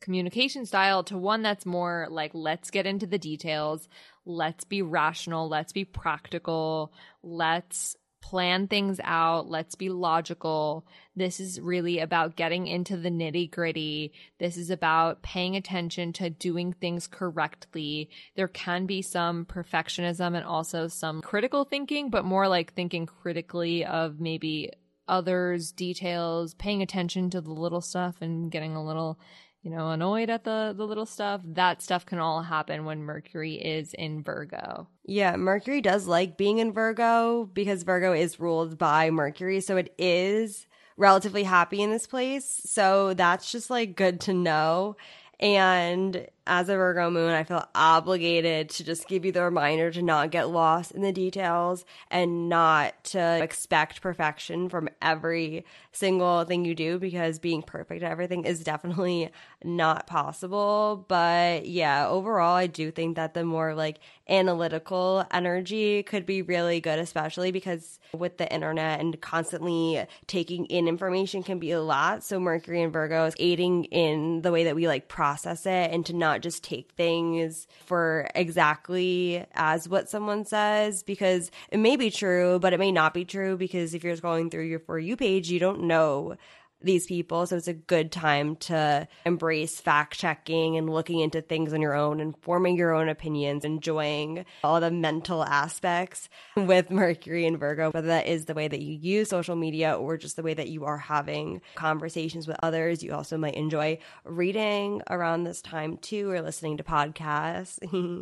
communication 0.00 0.64
style 0.64 1.02
to 1.04 1.18
one 1.18 1.42
that's 1.42 1.66
more 1.66 2.06
like 2.10 2.30
let's 2.34 2.70
get 2.70 2.86
into 2.86 3.06
the 3.06 3.18
details 3.18 3.88
let's 4.24 4.64
be 4.64 4.82
rational 4.82 5.48
let's 5.48 5.72
be 5.72 5.84
practical 5.84 6.92
let's 7.22 7.96
plan 8.20 8.68
things 8.68 9.00
out 9.04 9.48
let's 9.48 9.74
be 9.74 9.88
logical. 9.88 10.84
This 11.16 11.40
is 11.40 11.60
really 11.60 11.98
about 11.98 12.36
getting 12.36 12.66
into 12.66 12.96
the 12.96 13.10
nitty 13.10 13.50
gritty 13.50 14.12
this 14.38 14.56
is 14.56 14.70
about 14.70 15.22
paying 15.22 15.56
attention 15.56 16.12
to 16.14 16.28
doing 16.28 16.72
things 16.74 17.06
correctly. 17.06 18.10
There 18.36 18.48
can 18.48 18.86
be 18.86 19.02
some 19.02 19.46
perfectionism 19.46 20.36
and 20.36 20.44
also 20.44 20.88
some 20.88 21.22
critical 21.22 21.64
thinking 21.64 22.10
but 22.10 22.24
more 22.24 22.48
like 22.48 22.74
thinking 22.74 23.06
critically 23.06 23.84
of 23.84 24.20
maybe 24.20 24.72
others 25.06 25.72
details 25.72 26.52
paying 26.54 26.82
attention 26.82 27.30
to 27.30 27.40
the 27.40 27.50
little 27.50 27.80
stuff 27.80 28.16
and 28.20 28.50
getting 28.50 28.76
a 28.76 28.84
little 28.84 29.18
you 29.62 29.70
know, 29.70 29.90
annoyed 29.90 30.30
at 30.30 30.44
the 30.44 30.74
the 30.76 30.86
little 30.86 31.06
stuff. 31.06 31.40
That 31.44 31.82
stuff 31.82 32.06
can 32.06 32.18
all 32.18 32.42
happen 32.42 32.84
when 32.84 33.02
Mercury 33.02 33.54
is 33.54 33.94
in 33.94 34.22
Virgo. 34.22 34.88
Yeah, 35.04 35.36
Mercury 35.36 35.80
does 35.80 36.06
like 36.06 36.36
being 36.36 36.58
in 36.58 36.72
Virgo 36.72 37.50
because 37.52 37.82
Virgo 37.82 38.12
is 38.12 38.40
ruled 38.40 38.78
by 38.78 39.10
Mercury, 39.10 39.60
so 39.60 39.76
it 39.76 39.94
is 39.98 40.66
relatively 40.96 41.44
happy 41.44 41.82
in 41.82 41.90
this 41.90 42.06
place. 42.06 42.60
So 42.64 43.14
that's 43.14 43.50
just 43.50 43.70
like 43.70 43.96
good 43.96 44.20
to 44.22 44.32
know. 44.32 44.96
And 45.40 46.26
as 46.48 46.68
a 46.70 46.76
Virgo 46.76 47.10
moon, 47.10 47.30
I 47.30 47.44
feel 47.44 47.68
obligated 47.74 48.70
to 48.70 48.84
just 48.84 49.06
give 49.06 49.24
you 49.24 49.32
the 49.32 49.42
reminder 49.42 49.90
to 49.90 50.02
not 50.02 50.30
get 50.30 50.48
lost 50.48 50.92
in 50.92 51.02
the 51.02 51.12
details 51.12 51.84
and 52.10 52.48
not 52.48 53.04
to 53.04 53.42
expect 53.42 54.00
perfection 54.00 54.70
from 54.70 54.88
every 55.02 55.64
single 55.92 56.44
thing 56.44 56.64
you 56.64 56.74
do 56.74 56.98
because 56.98 57.38
being 57.38 57.62
perfect 57.62 58.02
at 58.02 58.10
everything 58.10 58.44
is 58.44 58.64
definitely 58.64 59.30
not 59.62 60.06
possible. 60.06 61.04
But 61.08 61.66
yeah, 61.66 62.08
overall, 62.08 62.56
I 62.56 62.66
do 62.66 62.90
think 62.90 63.16
that 63.16 63.34
the 63.34 63.44
more 63.44 63.74
like 63.74 63.98
analytical 64.28 65.24
energy 65.30 66.02
could 66.02 66.24
be 66.24 66.42
really 66.42 66.80
good, 66.80 66.98
especially 66.98 67.50
because 67.50 67.98
with 68.12 68.38
the 68.38 68.50
internet 68.52 69.00
and 69.00 69.20
constantly 69.20 70.06
taking 70.26 70.64
in 70.66 70.88
information 70.88 71.42
can 71.42 71.58
be 71.58 71.72
a 71.72 71.82
lot. 71.82 72.24
So 72.24 72.40
Mercury 72.40 72.82
and 72.82 72.92
Virgo 72.92 73.26
is 73.26 73.34
aiding 73.38 73.84
in 73.86 74.42
the 74.42 74.52
way 74.52 74.64
that 74.64 74.74
we 74.74 74.88
like 74.88 75.08
process 75.08 75.66
it 75.66 75.90
and 75.92 76.06
to 76.06 76.14
not 76.14 76.37
not 76.38 76.42
just 76.42 76.62
take 76.62 76.92
things 76.92 77.66
for 77.84 78.28
exactly 78.34 79.44
as 79.54 79.88
what 79.88 80.08
someone 80.08 80.44
says 80.44 81.02
because 81.02 81.50
it 81.70 81.78
may 81.78 81.96
be 81.96 82.10
true, 82.10 82.58
but 82.60 82.72
it 82.72 82.78
may 82.78 82.92
not 82.92 83.12
be 83.12 83.24
true 83.24 83.56
because 83.56 83.92
if 83.94 84.04
you're 84.04 84.16
going 84.16 84.50
through 84.50 84.64
your 84.64 84.78
For 84.78 84.98
You 84.98 85.16
page, 85.16 85.50
you 85.50 85.58
don't 85.58 85.82
know 85.82 86.36
these 86.80 87.06
people. 87.06 87.46
So 87.46 87.56
it's 87.56 87.68
a 87.68 87.74
good 87.74 88.12
time 88.12 88.56
to 88.56 89.08
embrace 89.24 89.80
fact 89.80 90.18
checking 90.18 90.76
and 90.76 90.88
looking 90.88 91.20
into 91.20 91.40
things 91.40 91.72
on 91.72 91.80
your 91.80 91.94
own 91.94 92.20
and 92.20 92.36
forming 92.42 92.76
your 92.76 92.94
own 92.94 93.08
opinions, 93.08 93.64
enjoying 93.64 94.44
all 94.62 94.80
the 94.80 94.90
mental 94.90 95.44
aspects 95.44 96.28
with 96.56 96.90
Mercury 96.90 97.46
and 97.46 97.58
Virgo, 97.58 97.90
whether 97.90 98.08
that 98.08 98.26
is 98.26 98.44
the 98.44 98.54
way 98.54 98.68
that 98.68 98.80
you 98.80 98.94
use 98.94 99.28
social 99.28 99.56
media 99.56 99.94
or 99.94 100.16
just 100.16 100.36
the 100.36 100.42
way 100.42 100.54
that 100.54 100.68
you 100.68 100.84
are 100.84 100.98
having 100.98 101.60
conversations 101.74 102.46
with 102.46 102.56
others. 102.62 103.02
You 103.02 103.12
also 103.12 103.36
might 103.36 103.54
enjoy 103.54 103.98
reading 104.24 105.02
around 105.10 105.44
this 105.44 105.60
time 105.60 105.96
too 105.96 106.30
or 106.30 106.40
listening 106.42 106.76
to 106.76 106.84
podcasts 106.84 107.78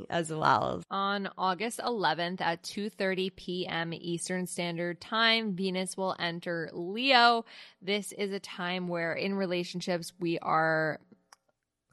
as 0.11 0.31
well. 0.31 0.83
On 0.91 1.29
August 1.37 1.81
11th 1.81 2.41
at 2.41 2.63
2:30 2.63 3.37
p.m. 3.37 3.93
Eastern 3.93 4.47
Standard 4.47 5.01
Time, 5.01 5.55
Venus 5.55 5.97
will 5.97 6.17
enter 6.19 6.71
Leo. 6.73 7.45
This 7.83 8.13
is 8.13 8.33
a 8.33 8.41
time 8.47 8.89
where 8.89 9.13
in 9.13 9.35
relationships 9.35 10.13
we 10.19 10.39
are 10.39 11.01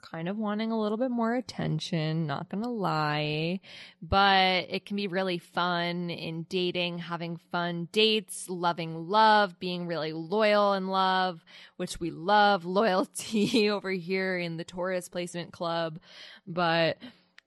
kind 0.04 0.28
of 0.28 0.38
wanting 0.38 0.72
a 0.72 0.80
little 0.80 0.98
bit 0.98 1.10
more 1.10 1.34
attention, 1.34 2.28
not 2.28 2.50
gonna 2.50 2.70
lie, 2.70 3.60
but 4.02 4.66
it 4.70 4.86
can 4.86 4.96
be 4.96 5.08
really 5.08 5.40
fun 5.40 6.10
in 6.10 6.44
dating, 6.44 7.00
having 7.00 7.38
fun 7.52 7.88
dates, 7.92 8.48
loving 8.50 9.08
love, 9.08 9.58
being 9.60 9.88
really 9.88 10.14
loyal 10.14 10.74
in 10.74 10.88
love, 10.88 11.44
which 11.78 12.00
we 12.00 12.12
love 12.12 12.66
loyalty 12.80 13.70
over 13.72 13.92
here 13.92 14.38
in 14.38 14.58
the 14.58 14.64
Taurus 14.64 15.10
Placement 15.10 15.52
Club. 15.52 16.00
But 16.46 16.98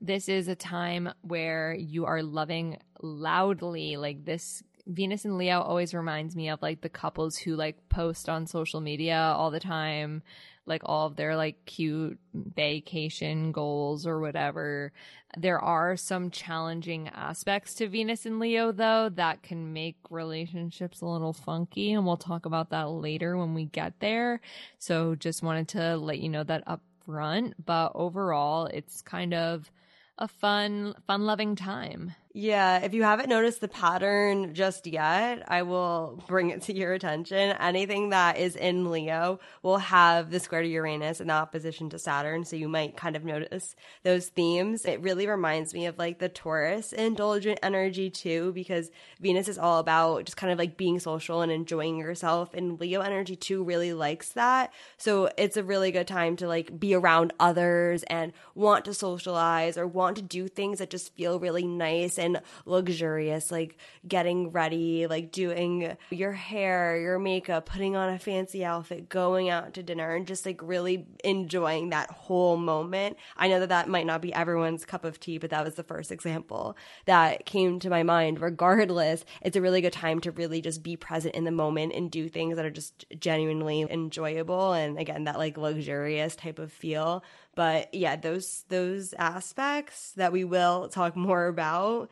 this 0.01 0.27
is 0.27 0.47
a 0.47 0.55
time 0.55 1.09
where 1.21 1.73
you 1.73 2.05
are 2.05 2.21
loving 2.21 2.77
loudly. 3.01 3.97
Like 3.97 4.25
this 4.25 4.61
Venus 4.87 5.25
and 5.25 5.37
Leo 5.37 5.61
always 5.61 5.93
reminds 5.93 6.35
me 6.35 6.49
of 6.49 6.61
like 6.61 6.81
the 6.81 6.89
couples 6.89 7.37
who 7.37 7.55
like 7.55 7.89
post 7.89 8.29
on 8.29 8.47
social 8.47 8.79
media 8.79 9.17
all 9.17 9.51
the 9.51 9.59
time, 9.59 10.23
like 10.65 10.81
all 10.85 11.07
of 11.07 11.17
their 11.17 11.35
like 11.35 11.65
cute 11.65 12.17
vacation 12.33 13.51
goals 13.51 14.07
or 14.07 14.19
whatever. 14.19 14.93
There 15.37 15.59
are 15.59 15.97
some 15.97 16.31
challenging 16.31 17.09
aspects 17.09 17.73
to 17.75 17.89
Venus 17.89 18.25
and 18.25 18.39
Leo 18.39 18.71
though 18.71 19.09
that 19.09 19.43
can 19.43 19.73
make 19.73 19.97
relationships 20.09 21.01
a 21.01 21.05
little 21.05 21.33
funky 21.33 21.91
and 21.91 22.05
we'll 22.05 22.17
talk 22.17 22.45
about 22.45 22.69
that 22.69 22.89
later 22.89 23.37
when 23.37 23.53
we 23.53 23.65
get 23.65 23.99
there. 23.99 24.39
So 24.79 25.15
just 25.15 25.43
wanted 25.43 25.67
to 25.69 25.97
let 25.97 26.19
you 26.19 26.29
know 26.29 26.45
that 26.45 26.63
up 26.65 26.81
front, 27.05 27.65
but 27.65 27.91
overall 27.93 28.67
it's 28.67 29.01
kind 29.01 29.33
of 29.33 29.69
a 30.17 30.27
fun, 30.27 30.95
fun 31.05 31.25
loving 31.25 31.55
time. 31.55 32.15
Yeah, 32.39 32.81
if 32.83 32.93
you 32.93 33.01
haven't 33.01 33.29
noticed 33.29 33.61
the 33.61 33.67
pattern 33.67 34.53
just 34.53 34.85
yet, 34.85 35.43
I 35.47 35.63
will 35.63 36.23
bring 36.27 36.51
it 36.51 36.61
to 36.63 36.75
your 36.75 36.93
attention. 36.93 37.57
Anything 37.59 38.09
that 38.11 38.37
is 38.37 38.55
in 38.55 38.91
Leo 38.91 39.39
will 39.63 39.79
have 39.79 40.29
the 40.29 40.39
square 40.39 40.61
to 40.61 40.67
Uranus 40.67 41.19
and 41.19 41.31
the 41.31 41.33
opposition 41.33 41.89
to 41.89 41.97
Saturn, 41.97 42.45
so 42.45 42.55
you 42.55 42.69
might 42.69 42.95
kind 42.95 43.15
of 43.15 43.25
notice 43.25 43.75
those 44.03 44.27
themes. 44.27 44.85
It 44.85 45.01
really 45.01 45.25
reminds 45.25 45.73
me 45.73 45.87
of 45.87 45.97
like 45.97 46.19
the 46.19 46.29
Taurus 46.29 46.93
indulgent 46.93 47.57
energy 47.63 48.11
too, 48.11 48.51
because 48.53 48.91
Venus 49.19 49.47
is 49.47 49.57
all 49.57 49.79
about 49.79 50.25
just 50.25 50.37
kind 50.37 50.53
of 50.53 50.59
like 50.59 50.77
being 50.77 50.99
social 50.99 51.41
and 51.41 51.51
enjoying 51.51 51.97
yourself, 51.97 52.53
and 52.53 52.79
Leo 52.79 53.01
energy 53.01 53.35
too 53.35 53.63
really 53.63 53.93
likes 53.93 54.33
that. 54.33 54.71
So 54.97 55.31
it's 55.39 55.57
a 55.57 55.63
really 55.63 55.89
good 55.89 56.07
time 56.07 56.35
to 56.35 56.47
like 56.47 56.79
be 56.79 56.93
around 56.93 57.33
others 57.39 58.03
and 58.03 58.31
want 58.53 58.85
to 58.85 58.93
socialize 58.93 59.75
or 59.75 59.87
want 59.87 60.17
to 60.17 60.21
do 60.21 60.47
things 60.47 60.77
that 60.77 60.91
just 60.91 61.15
feel 61.15 61.39
really 61.39 61.65
nice 61.65 62.19
and 62.19 62.26
and 62.27 62.41
luxurious, 62.65 63.51
like 63.51 63.77
getting 64.07 64.51
ready, 64.51 65.07
like 65.07 65.31
doing 65.31 65.97
your 66.11 66.33
hair, 66.33 66.99
your 66.99 67.17
makeup, 67.17 67.65
putting 67.65 67.95
on 67.95 68.09
a 68.09 68.19
fancy 68.19 68.63
outfit, 68.63 69.09
going 69.09 69.49
out 69.49 69.73
to 69.73 69.81
dinner, 69.83 70.13
and 70.15 70.27
just 70.27 70.45
like 70.45 70.61
really 70.61 71.07
enjoying 71.23 71.89
that 71.89 72.11
whole 72.11 72.57
moment. 72.57 73.17
I 73.35 73.47
know 73.47 73.59
that 73.61 73.69
that 73.69 73.89
might 73.89 74.05
not 74.05 74.21
be 74.21 74.33
everyone's 74.33 74.85
cup 74.85 75.03
of 75.03 75.19
tea, 75.19 75.37
but 75.37 75.49
that 75.49 75.63
was 75.63 75.75
the 75.75 75.83
first 75.83 76.11
example 76.11 76.77
that 77.05 77.45
came 77.45 77.79
to 77.79 77.89
my 77.89 78.03
mind. 78.03 78.41
Regardless, 78.41 79.23
it's 79.41 79.55
a 79.55 79.61
really 79.61 79.81
good 79.81 79.93
time 79.93 80.19
to 80.21 80.31
really 80.31 80.61
just 80.61 80.83
be 80.83 80.95
present 80.95 81.35
in 81.35 81.45
the 81.45 81.51
moment 81.51 81.93
and 81.93 82.11
do 82.11 82.29
things 82.29 82.57
that 82.57 82.65
are 82.65 82.69
just 82.69 83.05
genuinely 83.19 83.85
enjoyable. 83.89 84.73
And 84.73 84.99
again, 84.99 85.23
that 85.23 85.37
like 85.37 85.57
luxurious 85.57 86.35
type 86.35 86.59
of 86.59 86.71
feel 86.71 87.23
but 87.57 87.91
yeah, 87.91 88.15
those 88.15 88.65
those 88.69 89.13
aspects 89.17 90.11
that 90.11 90.31
we 90.31 90.43
will 90.43 90.89
talk 90.89 91.15
more 91.15 91.47
about 91.47 92.11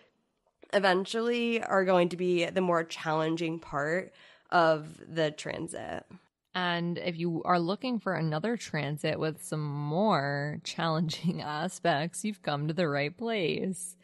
eventually 0.73 1.61
are 1.61 1.85
going 1.85 2.09
to 2.09 2.17
be 2.17 2.45
the 2.45 2.61
more 2.61 2.83
challenging 2.83 3.59
part 3.59 4.11
of 4.49 4.99
the 5.07 5.29
transit. 5.29 6.03
And 6.55 6.97
if 6.97 7.15
you 7.19 7.43
are 7.45 7.59
looking 7.59 7.99
for 7.99 8.15
another 8.15 8.57
transit 8.57 9.19
with 9.19 9.43
some 9.43 9.63
more 9.63 10.57
challenging 10.63 11.41
aspects, 11.43 12.25
you've 12.25 12.41
come 12.41 12.67
to 12.67 12.73
the 12.73 12.89
right 12.89 13.15
place. 13.15 13.95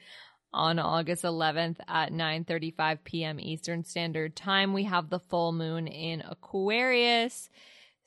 On 0.54 0.78
August 0.78 1.24
11th 1.24 1.78
at 1.88 2.12
9:35 2.12 3.00
p.m. 3.04 3.40
Eastern 3.40 3.84
Standard 3.84 4.36
Time, 4.36 4.74
we 4.74 4.84
have 4.84 5.10
the 5.10 5.20
full 5.20 5.54
moon 5.54 5.88
in 5.88 6.22
Aquarius. 6.22 7.50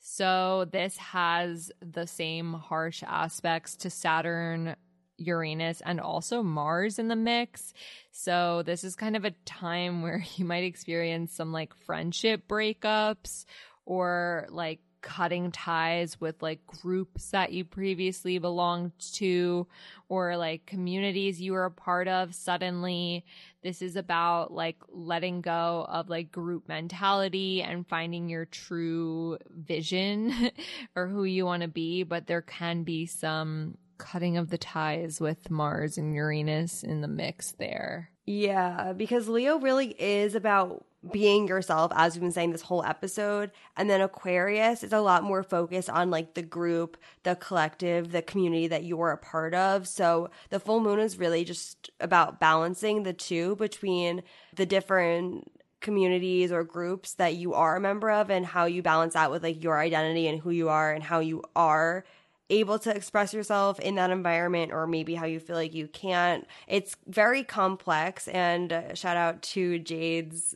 So 0.07 0.67
this 0.71 0.95
has 0.97 1.71
the 1.81 2.05
same 2.05 2.53
harsh 2.53 3.01
aspects 3.01 3.75
to 3.77 3.89
Saturn, 3.89 4.75
Uranus, 5.17 5.81
and 5.83 5.99
also 5.99 6.43
Mars 6.43 6.99
in 6.99 7.07
the 7.07 7.15
mix. 7.15 7.73
So 8.11 8.61
this 8.63 8.83
is 8.83 8.95
kind 8.95 9.15
of 9.15 9.25
a 9.25 9.31
time 9.45 10.01
where 10.03 10.23
you 10.35 10.45
might 10.45 10.63
experience 10.63 11.33
some 11.33 11.51
like 11.51 11.73
friendship 11.73 12.47
breakups 12.47 13.45
or 13.87 14.45
like 14.51 14.79
cutting 15.05 15.51
ties 15.51 16.19
with 16.19 16.41
like 16.41 16.65
groups 16.65 17.29
that 17.29 17.53
you 17.53 17.63
previously 17.63 18.39
belonged 18.39 18.91
to 18.97 19.67
or 20.09 20.35
like 20.35 20.65
communities 20.65 21.39
you 21.39 21.53
were 21.53 21.65
a 21.65 21.71
part 21.71 22.07
of 22.07 22.33
suddenly 22.33 23.23
this 23.65 23.81
is 23.81 23.95
about 23.95 24.51
like 24.51 24.77
letting 24.89 25.41
go 25.41 25.87
of 25.89 26.07
like 26.07 26.31
group 26.31 26.67
mentality 26.67 27.63
and 27.63 27.87
finding 27.87 28.29
your 28.29 28.45
true 28.45 29.39
vision 29.49 30.51
or 30.95 31.07
who 31.07 31.23
you 31.23 31.47
want 31.47 31.63
to 31.63 31.67
be. 31.67 32.03
But 32.03 32.27
there 32.27 32.43
can 32.43 32.83
be 32.83 33.07
some 33.07 33.79
cutting 33.97 34.37
of 34.37 34.51
the 34.51 34.59
ties 34.59 35.19
with 35.19 35.49
Mars 35.49 35.97
and 35.97 36.13
Uranus 36.13 36.83
in 36.83 37.01
the 37.01 37.07
mix 37.07 37.53
there. 37.53 38.11
Yeah 38.27 38.93
because 38.93 39.27
Leo 39.27 39.57
really 39.57 39.95
is 39.99 40.35
about 40.35 40.85
being 41.11 41.47
yourself, 41.47 41.91
as 41.95 42.13
we've 42.13 42.21
been 42.21 42.31
saying 42.31 42.51
this 42.51 42.61
whole 42.61 42.83
episode. 42.83 43.51
And 43.77 43.89
then 43.89 44.01
Aquarius 44.01 44.83
is 44.83 44.93
a 44.93 45.01
lot 45.01 45.23
more 45.23 45.43
focused 45.43 45.89
on 45.89 46.09
like 46.09 46.33
the 46.33 46.41
group, 46.41 46.97
the 47.23 47.35
collective, 47.35 48.11
the 48.11 48.21
community 48.21 48.67
that 48.67 48.83
you're 48.83 49.11
a 49.11 49.17
part 49.17 49.53
of. 49.53 49.87
So 49.87 50.29
the 50.49 50.59
full 50.59 50.79
moon 50.79 50.99
is 50.99 51.17
really 51.17 51.43
just 51.43 51.89
about 51.99 52.39
balancing 52.39 53.03
the 53.03 53.13
two 53.13 53.55
between 53.55 54.23
the 54.55 54.65
different 54.65 55.51
communities 55.81 56.51
or 56.51 56.63
groups 56.63 57.13
that 57.13 57.35
you 57.35 57.53
are 57.53 57.75
a 57.75 57.79
member 57.79 58.09
of 58.09 58.31
and 58.31 58.45
how 58.45 58.65
you 58.65 58.81
balance 58.81 59.13
that 59.13 59.29
with 59.29 59.43
like 59.43 59.63
your 59.63 59.77
identity 59.77 60.27
and 60.27 60.41
who 60.41 60.49
you 60.49 60.67
are 60.67 60.91
and 60.91 61.03
how 61.03 61.19
you 61.19 61.43
are 61.55 62.03
able 62.49 62.77
to 62.79 62.95
express 62.95 63.33
yourself 63.33 63.79
in 63.79 63.95
that 63.95 64.11
environment 64.11 64.71
or 64.71 64.85
maybe 64.85 65.15
how 65.15 65.25
you 65.25 65.39
feel 65.39 65.55
like 65.55 65.73
you 65.73 65.87
can't. 65.87 66.47
It's 66.67 66.95
very 67.07 67.43
complex 67.43 68.27
and 68.27 68.83
shout 68.93 69.17
out 69.17 69.41
to 69.43 69.79
Jade's 69.79 70.55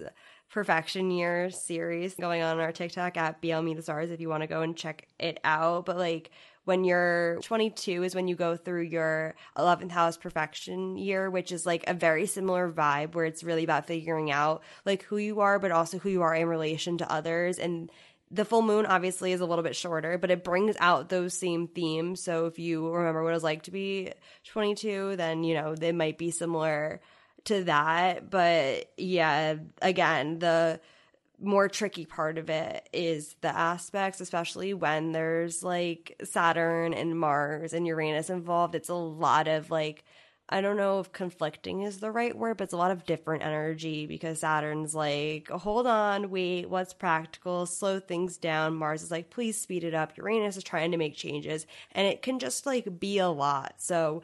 perfection 0.49 1.11
year 1.11 1.49
series 1.51 2.15
going 2.15 2.41
on, 2.41 2.57
on 2.57 2.63
our 2.63 2.71
TikTok 2.71 3.17
at 3.17 3.41
BL 3.41 3.61
Meet 3.61 3.77
the 3.77 3.83
Stars 3.83 4.09
if 4.09 4.19
you 4.19 4.29
want 4.29 4.41
to 4.41 4.47
go 4.47 4.61
and 4.61 4.75
check 4.75 5.07
it 5.19 5.39
out. 5.43 5.85
But 5.85 5.97
like 5.97 6.31
when 6.65 6.83
you're 6.83 7.39
22 7.41 8.03
is 8.03 8.15
when 8.15 8.27
you 8.27 8.35
go 8.35 8.55
through 8.55 8.83
your 8.83 9.35
11th 9.57 9.91
house 9.91 10.17
perfection 10.17 10.97
year, 10.97 11.29
which 11.29 11.51
is 11.51 11.65
like 11.65 11.83
a 11.87 11.93
very 11.93 12.25
similar 12.25 12.71
vibe 12.71 13.15
where 13.15 13.25
it's 13.25 13.43
really 13.43 13.63
about 13.63 13.87
figuring 13.87 14.31
out 14.31 14.63
like 14.85 15.03
who 15.03 15.17
you 15.17 15.39
are, 15.39 15.59
but 15.59 15.71
also 15.71 15.97
who 15.97 16.09
you 16.09 16.21
are 16.21 16.35
in 16.35 16.47
relation 16.47 16.97
to 16.97 17.11
others. 17.11 17.59
And 17.59 17.91
the 18.31 18.45
full 18.45 18.61
moon 18.61 18.85
obviously 18.85 19.31
is 19.31 19.41
a 19.41 19.45
little 19.45 19.63
bit 19.63 19.75
shorter, 19.75 20.17
but 20.17 20.29
it 20.29 20.43
brings 20.43 20.75
out 20.79 21.09
those 21.09 21.33
same 21.33 21.67
themes. 21.67 22.21
So 22.21 22.45
if 22.45 22.59
you 22.59 22.87
remember 22.91 23.23
what 23.23 23.31
it 23.31 23.33
was 23.33 23.43
like 23.43 23.63
to 23.63 23.71
be 23.71 24.11
22, 24.45 25.15
then, 25.15 25.43
you 25.43 25.55
know, 25.55 25.75
they 25.75 25.91
might 25.91 26.17
be 26.17 26.29
similar 26.29 27.01
to 27.45 27.63
that. 27.65 28.29
But 28.29 28.91
yeah, 28.97 29.55
again, 29.81 30.39
the 30.39 30.79
more 31.41 31.69
tricky 31.69 32.05
part 32.05 32.37
of 32.37 32.49
it 32.49 32.87
is 32.91 33.35
the 33.41 33.55
aspects, 33.55 34.21
especially 34.21 34.73
when 34.73 35.11
there's 35.11 35.63
like 35.63 36.19
Saturn 36.23 36.93
and 36.93 37.19
Mars 37.19 37.73
and 37.73 37.87
Uranus 37.87 38.29
involved. 38.29 38.75
It's 38.75 38.89
a 38.89 38.93
lot 38.93 39.47
of 39.47 39.71
like, 39.71 40.03
I 40.49 40.61
don't 40.61 40.77
know 40.77 40.99
if 40.99 41.11
conflicting 41.11 41.83
is 41.83 41.99
the 41.99 42.11
right 42.11 42.35
word, 42.35 42.57
but 42.57 42.65
it's 42.65 42.73
a 42.73 42.77
lot 42.77 42.91
of 42.91 43.05
different 43.05 43.43
energy 43.43 44.07
because 44.07 44.39
Saturn's 44.39 44.95
like, 44.95 45.47
hold 45.49 45.85
on, 45.85 46.31
wait, 46.31 46.69
what's 46.69 46.93
practical? 46.93 47.65
Slow 47.65 47.99
things 47.99 48.37
down. 48.37 48.75
Mars 48.75 49.03
is 49.03 49.11
like, 49.11 49.29
please 49.29 49.61
speed 49.61 49.83
it 49.83 49.93
up. 49.93 50.17
Uranus 50.17 50.57
is 50.57 50.63
trying 50.63 50.91
to 50.91 50.97
make 50.97 51.15
changes 51.15 51.67
and 51.91 52.07
it 52.07 52.21
can 52.21 52.39
just 52.39 52.65
like 52.65 52.99
be 52.99 53.19
a 53.19 53.29
lot. 53.29 53.75
So, 53.77 54.23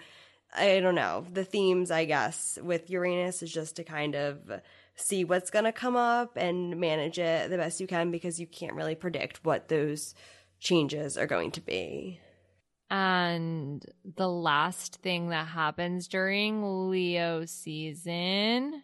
I 0.56 0.80
don't 0.80 0.96
know. 0.96 1.26
The 1.32 1.44
themes, 1.44 1.92
I 1.92 2.06
guess, 2.06 2.58
with 2.62 2.90
Uranus 2.90 3.44
is 3.44 3.52
just 3.52 3.76
to 3.78 3.84
kind 3.84 4.16
of 4.16 4.62
see 4.96 5.26
what's 5.26 5.52
going 5.52 5.66
to 5.66 5.72
come 5.72 5.96
up 5.96 6.38
and 6.38 6.80
manage 6.80 7.20
it 7.20 7.50
the 7.50 7.58
best 7.58 7.82
you 7.82 7.88
can 7.88 8.12
because 8.12 8.40
you 8.40 8.48
can't 8.48 8.76
really 8.76 8.96
predict 8.96 9.44
what 9.44 9.68
those 9.68 10.16
changes 10.60 11.18
are 11.18 11.28
going 11.28 11.52
to 11.52 11.62
be. 11.62 12.20
And 12.90 13.84
the 14.16 14.30
last 14.30 15.02
thing 15.02 15.30
that 15.30 15.48
happens 15.48 16.08
during 16.08 16.90
Leo 16.90 17.46
season, 17.46 18.84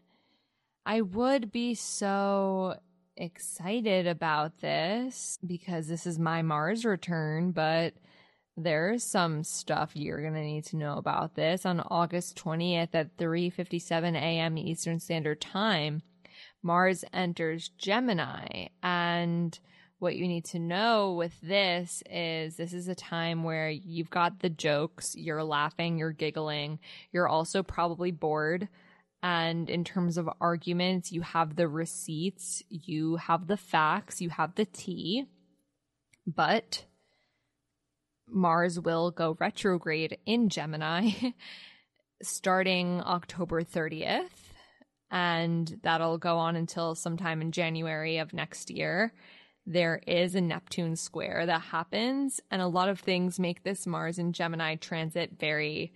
I 0.86 1.02
would 1.02 1.52
be 1.52 1.76
so 1.76 2.80
excited 3.16 4.08
about 4.08 4.60
this 4.60 5.38
because 5.46 5.88
this 5.88 6.08
is 6.08 6.18
my 6.18 6.42
Mars 6.42 6.84
return, 6.84 7.52
but 7.52 7.94
there's 8.58 9.04
some 9.04 9.44
stuff 9.44 9.92
you're 9.96 10.22
going 10.22 10.34
to 10.34 10.42
need 10.42 10.66
to 10.66 10.78
know 10.78 10.98
about 10.98 11.36
this 11.36 11.66
on 11.66 11.80
August 11.80 12.42
20th 12.44 12.90
at 12.94 13.18
3:57 13.18 14.16
a.m. 14.16 14.58
Eastern 14.58 15.00
Standard 15.00 15.42
Time. 15.42 16.02
Mars 16.64 17.04
enters 17.12 17.70
Gemini 17.70 18.68
and 18.84 19.58
what 20.02 20.16
you 20.16 20.28
need 20.28 20.46
to 20.46 20.60
know 20.60 21.14
with 21.14 21.40
this 21.42 22.02
is 22.10 22.56
this 22.56 22.74
is 22.74 22.88
a 22.88 22.96
time 22.96 23.44
where 23.44 23.70
you've 23.70 24.10
got 24.10 24.40
the 24.40 24.50
jokes, 24.50 25.16
you're 25.16 25.44
laughing, 25.44 25.98
you're 26.00 26.12
giggling, 26.12 26.80
you're 27.12 27.28
also 27.28 27.62
probably 27.62 28.12
bored. 28.12 28.68
And 29.22 29.70
in 29.70 29.84
terms 29.84 30.18
of 30.18 30.28
arguments, 30.40 31.12
you 31.12 31.22
have 31.22 31.56
the 31.56 31.68
receipts, 31.68 32.64
you 32.70 33.18
have 33.18 33.46
the 33.46 33.58
facts, 33.58 34.22
you 34.22 34.30
have 34.32 34.56
the 34.56 34.66
tea. 34.66 35.26
But 36.26 36.86
Mars 38.32 38.80
will 38.80 39.12
go 39.12 39.38
retrograde 39.40 40.18
in 40.26 40.50
Gemini 40.50 41.12
starting 42.22 43.02
October 43.02 43.64
30th. 43.64 44.30
And 45.10 45.80
that'll 45.84 46.18
go 46.18 46.38
on 46.38 46.56
until 46.56 46.96
sometime 46.96 47.42
in 47.42 47.52
January 47.52 48.18
of 48.20 48.34
next 48.34 48.72
year. 48.72 49.14
There 49.66 50.02
is 50.08 50.36
a 50.36 50.42
Neptune 50.42 50.96
square 50.96 51.46
that 51.46 51.62
happens, 51.62 52.40
and 52.50 52.62
a 52.62 52.68
lot 52.68 52.90
of 52.90 53.00
things 53.00 53.40
make 53.40 53.64
this 53.64 53.86
Mars 53.86 54.18
and 54.18 54.34
Gemini 54.34 54.76
transit 54.76 55.38
very 55.38 55.94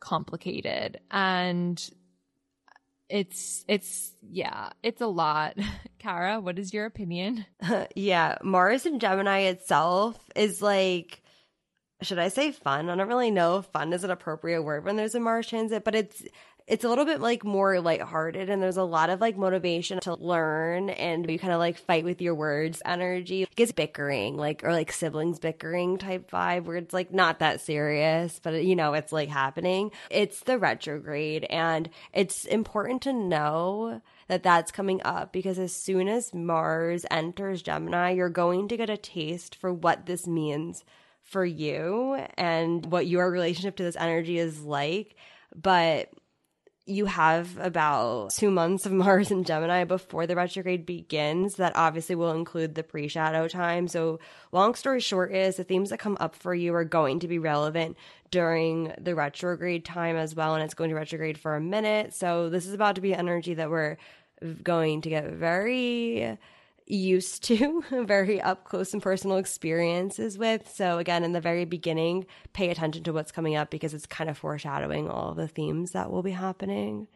complicated. 0.00 1.00
And 1.10 1.90
it's 3.08 3.64
it's 3.68 4.12
yeah 4.22 4.68
it's 4.82 5.00
a 5.00 5.06
lot 5.06 5.56
kara 5.98 6.40
what 6.40 6.58
is 6.58 6.74
your 6.74 6.84
opinion 6.84 7.46
yeah 7.96 8.36
mars 8.42 8.84
and 8.84 9.00
gemini 9.00 9.40
itself 9.40 10.28
is 10.36 10.60
like 10.60 11.22
should 12.02 12.18
I 12.18 12.28
say 12.28 12.52
fun? 12.52 12.88
I 12.88 12.96
don't 12.96 13.08
really 13.08 13.30
know 13.30 13.58
if 13.58 13.66
fun 13.66 13.92
is 13.92 14.04
an 14.04 14.10
appropriate 14.10 14.62
word 14.62 14.84
when 14.84 14.96
there's 14.96 15.14
a 15.14 15.20
Mars 15.20 15.48
transit, 15.48 15.84
but 15.84 15.94
it's 15.94 16.22
it's 16.68 16.84
a 16.84 16.88
little 16.88 17.06
bit 17.06 17.20
like 17.20 17.44
more 17.44 17.80
lighthearted 17.80 18.50
and 18.50 18.62
there's 18.62 18.76
a 18.76 18.82
lot 18.82 19.08
of 19.08 19.22
like 19.22 19.38
motivation 19.38 19.98
to 20.00 20.14
learn 20.14 20.90
and 20.90 21.28
you 21.28 21.38
kind 21.38 21.52
of 21.52 21.58
like 21.58 21.78
fight 21.78 22.04
with 22.04 22.20
your 22.20 22.34
words 22.34 22.82
energy. 22.84 23.42
It 23.42 23.56
gets 23.56 23.72
bickering, 23.72 24.36
like 24.36 24.62
or 24.62 24.72
like 24.72 24.92
siblings 24.92 25.38
bickering 25.38 25.96
type 25.96 26.30
vibe 26.30 26.64
where 26.64 26.76
it's 26.76 26.92
like 26.92 27.12
not 27.12 27.38
that 27.38 27.62
serious, 27.62 28.38
but 28.42 28.64
you 28.64 28.76
know, 28.76 28.92
it's 28.92 29.12
like 29.12 29.30
happening. 29.30 29.90
It's 30.10 30.40
the 30.40 30.58
retrograde 30.58 31.44
and 31.44 31.88
it's 32.12 32.44
important 32.44 33.00
to 33.02 33.14
know 33.14 34.02
that 34.28 34.42
that's 34.42 34.70
coming 34.70 35.00
up 35.04 35.32
because 35.32 35.58
as 35.58 35.72
soon 35.72 36.06
as 36.06 36.34
Mars 36.34 37.06
enters 37.10 37.62
Gemini, 37.62 38.10
you're 38.10 38.28
going 38.28 38.68
to 38.68 38.76
get 38.76 38.90
a 38.90 38.98
taste 38.98 39.54
for 39.54 39.72
what 39.72 40.04
this 40.04 40.26
means 40.26 40.84
for 41.28 41.44
you 41.44 42.14
and 42.36 42.84
what 42.86 43.06
your 43.06 43.30
relationship 43.30 43.76
to 43.76 43.82
this 43.82 43.96
energy 43.96 44.38
is 44.38 44.62
like. 44.62 45.14
But 45.54 46.10
you 46.88 47.04
have 47.04 47.58
about 47.58 48.30
two 48.30 48.50
months 48.50 48.86
of 48.86 48.92
Mars 48.94 49.30
and 49.30 49.46
Gemini 49.46 49.84
before 49.84 50.26
the 50.26 50.34
retrograde 50.34 50.86
begins. 50.86 51.56
That 51.56 51.76
obviously 51.76 52.14
will 52.14 52.32
include 52.32 52.74
the 52.74 52.82
pre 52.82 53.08
shadow 53.08 53.46
time. 53.46 53.88
So, 53.88 54.20
long 54.52 54.74
story 54.74 55.00
short, 55.00 55.32
is 55.32 55.56
the 55.56 55.64
themes 55.64 55.90
that 55.90 55.98
come 55.98 56.16
up 56.18 56.34
for 56.34 56.54
you 56.54 56.74
are 56.74 56.84
going 56.84 57.20
to 57.20 57.28
be 57.28 57.38
relevant 57.38 57.96
during 58.30 58.94
the 58.98 59.14
retrograde 59.14 59.84
time 59.84 60.16
as 60.16 60.34
well. 60.34 60.54
And 60.54 60.64
it's 60.64 60.74
going 60.74 60.90
to 60.90 60.96
retrograde 60.96 61.38
for 61.38 61.54
a 61.54 61.60
minute. 61.60 62.14
So, 62.14 62.48
this 62.48 62.66
is 62.66 62.72
about 62.72 62.94
to 62.94 63.02
be 63.02 63.14
energy 63.14 63.54
that 63.54 63.70
we're 63.70 63.98
going 64.62 65.02
to 65.02 65.10
get 65.10 65.30
very 65.30 66.38
used 66.94 67.44
to, 67.44 67.82
very 68.04 68.40
up 68.40 68.64
close 68.64 68.92
and 68.92 69.02
personal 69.02 69.36
experiences 69.36 70.38
with. 70.38 70.70
So, 70.74 70.98
again, 70.98 71.24
in 71.24 71.32
the 71.32 71.40
very 71.40 71.64
beginning, 71.64 72.26
pay 72.52 72.70
attention 72.70 73.02
to 73.04 73.12
what's 73.12 73.32
coming 73.32 73.56
up 73.56 73.70
because 73.70 73.94
it's 73.94 74.06
kind 74.06 74.30
of 74.30 74.38
foreshadowing 74.38 75.08
all 75.08 75.34
the 75.34 75.48
themes 75.48 75.92
that 75.92 76.10
will 76.10 76.22
be 76.22 76.32
happening 76.32 77.08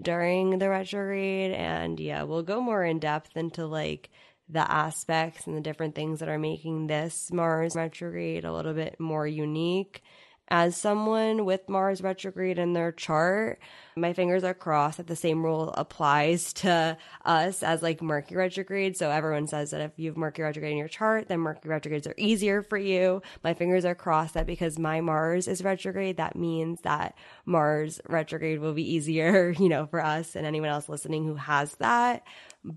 during 0.00 0.58
the 0.58 0.68
retrograde. 0.68 1.52
And 1.52 1.98
yeah, 2.00 2.22
we'll 2.22 2.42
go 2.42 2.60
more 2.60 2.84
in 2.84 2.98
depth 2.98 3.36
into 3.36 3.66
like 3.66 4.10
the 4.48 4.70
aspects 4.70 5.46
and 5.46 5.56
the 5.56 5.60
different 5.60 5.94
things 5.94 6.20
that 6.20 6.28
are 6.28 6.38
making 6.38 6.86
this 6.86 7.30
Mars 7.30 7.76
retrograde 7.76 8.44
a 8.44 8.52
little 8.52 8.72
bit 8.72 8.98
more 8.98 9.26
unique 9.26 10.02
as 10.50 10.76
someone 10.76 11.44
with 11.44 11.68
Mars 11.68 12.02
retrograde 12.02 12.58
in 12.58 12.72
their 12.72 12.92
chart, 12.92 13.58
my 13.96 14.12
fingers 14.12 14.44
are 14.44 14.54
crossed 14.54 14.96
that 14.96 15.06
the 15.06 15.16
same 15.16 15.44
rule 15.44 15.72
applies 15.76 16.52
to 16.54 16.96
us 17.24 17.62
as 17.62 17.82
like 17.82 18.00
Mercury 18.00 18.38
retrograde. 18.38 18.96
So 18.96 19.10
everyone 19.10 19.46
says 19.46 19.70
that 19.70 19.80
if 19.80 19.92
you 19.96 20.10
have 20.10 20.16
Mercury 20.16 20.46
retrograde 20.46 20.72
in 20.72 20.78
your 20.78 20.88
chart, 20.88 21.28
then 21.28 21.40
Mercury 21.40 21.70
retrogrades 21.70 22.06
are 22.06 22.14
easier 22.16 22.62
for 22.62 22.78
you. 22.78 23.22
My 23.44 23.54
fingers 23.54 23.84
are 23.84 23.94
crossed 23.94 24.34
that 24.34 24.46
because 24.46 24.78
my 24.78 25.00
Mars 25.00 25.48
is 25.48 25.62
retrograde, 25.62 26.16
that 26.16 26.36
means 26.36 26.80
that 26.82 27.14
Mars 27.44 28.00
retrograde 28.08 28.60
will 28.60 28.74
be 28.74 28.94
easier, 28.94 29.50
you 29.58 29.68
know, 29.68 29.86
for 29.86 30.04
us 30.04 30.36
and 30.36 30.46
anyone 30.46 30.70
else 30.70 30.88
listening 30.88 31.24
who 31.24 31.34
has 31.34 31.74
that 31.76 32.22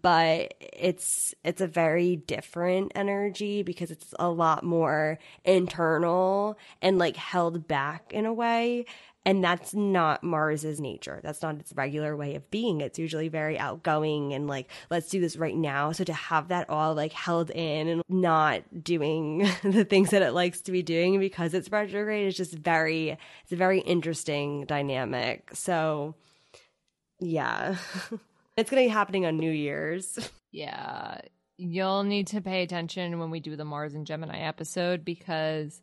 but 0.01 0.53
it's 0.59 1.35
it's 1.43 1.61
a 1.61 1.67
very 1.67 2.15
different 2.15 2.91
energy 2.95 3.63
because 3.63 3.91
it's 3.91 4.13
a 4.19 4.29
lot 4.29 4.63
more 4.63 5.19
internal 5.43 6.57
and 6.81 6.97
like 6.97 7.17
held 7.17 7.67
back 7.67 8.11
in 8.13 8.25
a 8.25 8.33
way 8.33 8.85
and 9.23 9.43
that's 9.43 9.75
not 9.75 10.23
Mars's 10.23 10.79
nature. 10.79 11.19
That's 11.23 11.43
not 11.43 11.59
its 11.59 11.73
regular 11.73 12.17
way 12.17 12.33
of 12.33 12.49
being. 12.49 12.81
It's 12.81 12.97
usually 12.97 13.27
very 13.27 13.57
outgoing 13.59 14.33
and 14.33 14.47
like, 14.47 14.67
let's 14.89 15.09
do 15.09 15.21
this 15.21 15.37
right 15.37 15.55
now. 15.55 15.91
So 15.91 16.03
to 16.05 16.13
have 16.13 16.47
that 16.47 16.69
all 16.71 16.95
like 16.95 17.13
held 17.13 17.51
in 17.51 17.87
and 17.87 18.01
not 18.09 18.83
doing 18.83 19.39
the 19.63 19.85
things 19.85 20.09
that 20.09 20.23
it 20.23 20.31
likes 20.31 20.61
to 20.61 20.71
be 20.71 20.81
doing 20.81 21.19
because 21.19 21.53
it's 21.53 21.71
retrograde 21.71 22.27
is 22.27 22.35
just 22.35 22.53
very, 22.53 23.09
it's 23.43 23.51
a 23.51 23.55
very 23.55 23.81
interesting 23.81 24.65
dynamic. 24.65 25.51
So 25.53 26.15
yeah. 27.19 27.75
It's 28.61 28.69
going 28.69 28.83
to 28.83 28.89
be 28.89 28.93
happening 28.93 29.25
on 29.25 29.37
New 29.37 29.51
Year's. 29.51 30.17
Yeah. 30.53 31.21
You'll 31.55 32.03
need 32.03 32.27
to 32.27 32.41
pay 32.41 32.61
attention 32.61 33.19
when 33.19 33.31
we 33.31 33.39
do 33.39 33.55
the 33.55 33.63
Mars 33.63 33.93
and 33.93 34.05
Gemini 34.05 34.39
episode 34.39 35.05
because 35.05 35.81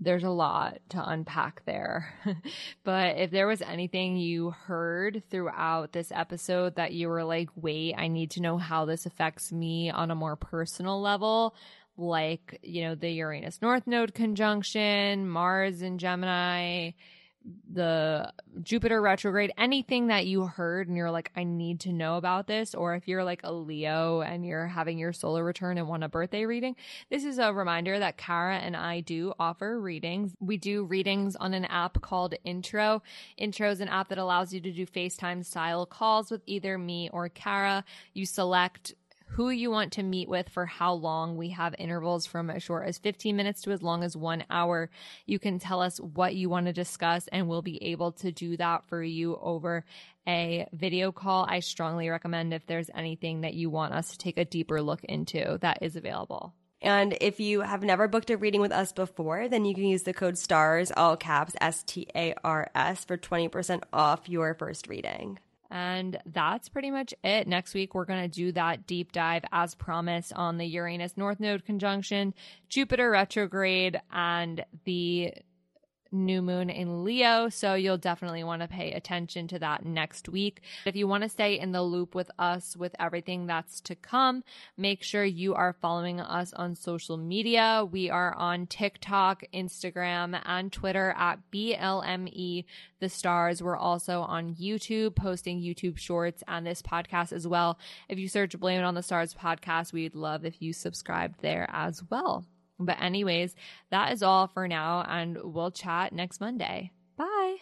there's 0.00 0.24
a 0.24 0.30
lot 0.30 0.78
to 0.90 1.06
unpack 1.06 1.62
there. 1.66 2.14
but 2.84 3.18
if 3.18 3.30
there 3.30 3.46
was 3.46 3.60
anything 3.60 4.16
you 4.16 4.52
heard 4.52 5.24
throughout 5.30 5.92
this 5.92 6.10
episode 6.10 6.76
that 6.76 6.94
you 6.94 7.08
were 7.08 7.22
like, 7.22 7.50
wait, 7.54 7.96
I 7.98 8.08
need 8.08 8.30
to 8.30 8.40
know 8.40 8.56
how 8.56 8.86
this 8.86 9.04
affects 9.04 9.52
me 9.52 9.90
on 9.90 10.10
a 10.10 10.14
more 10.14 10.36
personal 10.36 11.02
level, 11.02 11.54
like, 11.98 12.60
you 12.62 12.84
know, 12.84 12.94
the 12.94 13.10
Uranus 13.10 13.60
North 13.60 13.86
Node 13.86 14.14
conjunction, 14.14 15.28
Mars 15.28 15.82
and 15.82 16.00
Gemini, 16.00 16.92
the 17.72 18.32
Jupiter 18.62 19.00
retrograde, 19.00 19.52
anything 19.56 20.08
that 20.08 20.26
you 20.26 20.46
heard 20.46 20.88
and 20.88 20.96
you're 20.96 21.10
like, 21.10 21.30
I 21.36 21.44
need 21.44 21.80
to 21.80 21.92
know 21.92 22.16
about 22.16 22.46
this, 22.46 22.74
or 22.74 22.94
if 22.94 23.06
you're 23.06 23.24
like 23.24 23.40
a 23.44 23.52
Leo 23.52 24.20
and 24.20 24.44
you're 24.44 24.66
having 24.66 24.98
your 24.98 25.12
solar 25.12 25.44
return 25.44 25.78
and 25.78 25.88
want 25.88 26.04
a 26.04 26.08
birthday 26.08 26.44
reading, 26.44 26.76
this 27.10 27.24
is 27.24 27.38
a 27.38 27.52
reminder 27.52 27.98
that 27.98 28.16
Kara 28.16 28.58
and 28.58 28.76
I 28.76 29.00
do 29.00 29.32
offer 29.38 29.80
readings. 29.80 30.32
We 30.40 30.56
do 30.56 30.84
readings 30.84 31.36
on 31.36 31.54
an 31.54 31.64
app 31.66 32.00
called 32.00 32.34
Intro. 32.44 33.02
Intro 33.36 33.70
is 33.70 33.80
an 33.80 33.88
app 33.88 34.08
that 34.08 34.18
allows 34.18 34.52
you 34.52 34.60
to 34.60 34.72
do 34.72 34.86
FaceTime 34.86 35.44
style 35.44 35.86
calls 35.86 36.30
with 36.30 36.42
either 36.46 36.78
me 36.78 37.08
or 37.12 37.28
Kara. 37.28 37.84
You 38.14 38.26
select 38.26 38.94
who 39.28 39.50
you 39.50 39.70
want 39.70 39.92
to 39.92 40.02
meet 40.02 40.28
with 40.28 40.48
for 40.48 40.66
how 40.66 40.94
long. 40.94 41.36
We 41.36 41.50
have 41.50 41.74
intervals 41.78 42.26
from 42.26 42.50
as 42.50 42.62
short 42.62 42.86
as 42.86 42.98
15 42.98 43.36
minutes 43.36 43.62
to 43.62 43.70
as 43.70 43.82
long 43.82 44.02
as 44.02 44.16
one 44.16 44.44
hour. 44.50 44.90
You 45.26 45.38
can 45.38 45.58
tell 45.58 45.80
us 45.80 45.98
what 45.98 46.34
you 46.34 46.48
want 46.48 46.66
to 46.66 46.72
discuss 46.72 47.28
and 47.28 47.48
we'll 47.48 47.62
be 47.62 47.82
able 47.84 48.12
to 48.12 48.32
do 48.32 48.56
that 48.56 48.88
for 48.88 49.02
you 49.02 49.36
over 49.40 49.84
a 50.26 50.66
video 50.72 51.12
call. 51.12 51.46
I 51.48 51.60
strongly 51.60 52.08
recommend 52.08 52.52
if 52.52 52.66
there's 52.66 52.90
anything 52.94 53.42
that 53.42 53.54
you 53.54 53.70
want 53.70 53.94
us 53.94 54.10
to 54.10 54.18
take 54.18 54.38
a 54.38 54.44
deeper 54.44 54.82
look 54.82 55.04
into 55.04 55.58
that 55.60 55.78
is 55.82 55.96
available. 55.96 56.54
And 56.80 57.16
if 57.20 57.40
you 57.40 57.60
have 57.60 57.82
never 57.82 58.06
booked 58.06 58.30
a 58.30 58.36
reading 58.36 58.60
with 58.60 58.72
us 58.72 58.92
before, 58.92 59.48
then 59.48 59.64
you 59.64 59.74
can 59.74 59.84
use 59.84 60.04
the 60.04 60.14
code 60.14 60.38
STARS, 60.38 60.92
all 60.96 61.16
caps 61.16 61.54
S 61.60 61.82
T 61.82 62.06
A 62.14 62.34
R 62.44 62.70
S, 62.74 63.04
for 63.04 63.16
20% 63.16 63.82
off 63.92 64.28
your 64.28 64.54
first 64.54 64.86
reading. 64.86 65.38
And 65.70 66.18
that's 66.24 66.68
pretty 66.68 66.90
much 66.90 67.12
it. 67.22 67.46
Next 67.46 67.74
week, 67.74 67.94
we're 67.94 68.06
going 68.06 68.22
to 68.22 68.28
do 68.28 68.52
that 68.52 68.86
deep 68.86 69.12
dive 69.12 69.44
as 69.52 69.74
promised 69.74 70.32
on 70.32 70.56
the 70.56 70.64
Uranus 70.66 71.16
North 71.16 71.40
Node 71.40 71.64
conjunction, 71.64 72.32
Jupiter 72.68 73.10
retrograde, 73.10 74.00
and 74.10 74.64
the 74.84 75.34
new 76.10 76.42
moon 76.42 76.70
in 76.70 77.04
Leo. 77.04 77.48
So 77.48 77.74
you'll 77.74 77.98
definitely 77.98 78.44
want 78.44 78.62
to 78.62 78.68
pay 78.68 78.92
attention 78.92 79.48
to 79.48 79.58
that 79.58 79.84
next 79.84 80.28
week. 80.28 80.62
If 80.84 80.96
you 80.96 81.06
want 81.06 81.22
to 81.22 81.28
stay 81.28 81.58
in 81.58 81.72
the 81.72 81.82
loop 81.82 82.14
with 82.14 82.30
us 82.38 82.76
with 82.76 82.94
everything 82.98 83.46
that's 83.46 83.80
to 83.82 83.94
come, 83.94 84.44
make 84.76 85.02
sure 85.02 85.24
you 85.24 85.54
are 85.54 85.72
following 85.72 86.20
us 86.20 86.52
on 86.52 86.74
social 86.74 87.16
media. 87.16 87.86
We 87.90 88.10
are 88.10 88.34
on 88.34 88.66
TikTok, 88.66 89.44
Instagram, 89.52 90.40
and 90.44 90.72
Twitter 90.72 91.14
at 91.16 91.38
BLME 91.52 92.64
The 93.00 93.08
Stars. 93.08 93.62
We're 93.62 93.76
also 93.76 94.20
on 94.22 94.54
YouTube, 94.54 95.14
posting 95.14 95.60
YouTube 95.60 95.98
shorts 95.98 96.42
and 96.48 96.66
this 96.66 96.82
podcast 96.82 97.32
as 97.32 97.46
well. 97.46 97.78
If 98.08 98.18
you 98.18 98.28
search 98.28 98.58
Blame 98.58 98.80
It 98.80 98.84
on 98.84 98.94
the 98.94 99.02
Stars 99.02 99.34
podcast, 99.34 99.92
we'd 99.92 100.14
love 100.14 100.44
if 100.44 100.60
you 100.62 100.72
subscribed 100.72 101.40
there 101.40 101.68
as 101.72 102.02
well. 102.10 102.44
But, 102.78 103.00
anyways, 103.00 103.54
that 103.90 104.12
is 104.12 104.22
all 104.22 104.46
for 104.46 104.68
now, 104.68 105.04
and 105.08 105.38
we'll 105.42 105.70
chat 105.70 106.12
next 106.12 106.40
Monday. 106.40 106.92
Bye. 107.16 107.56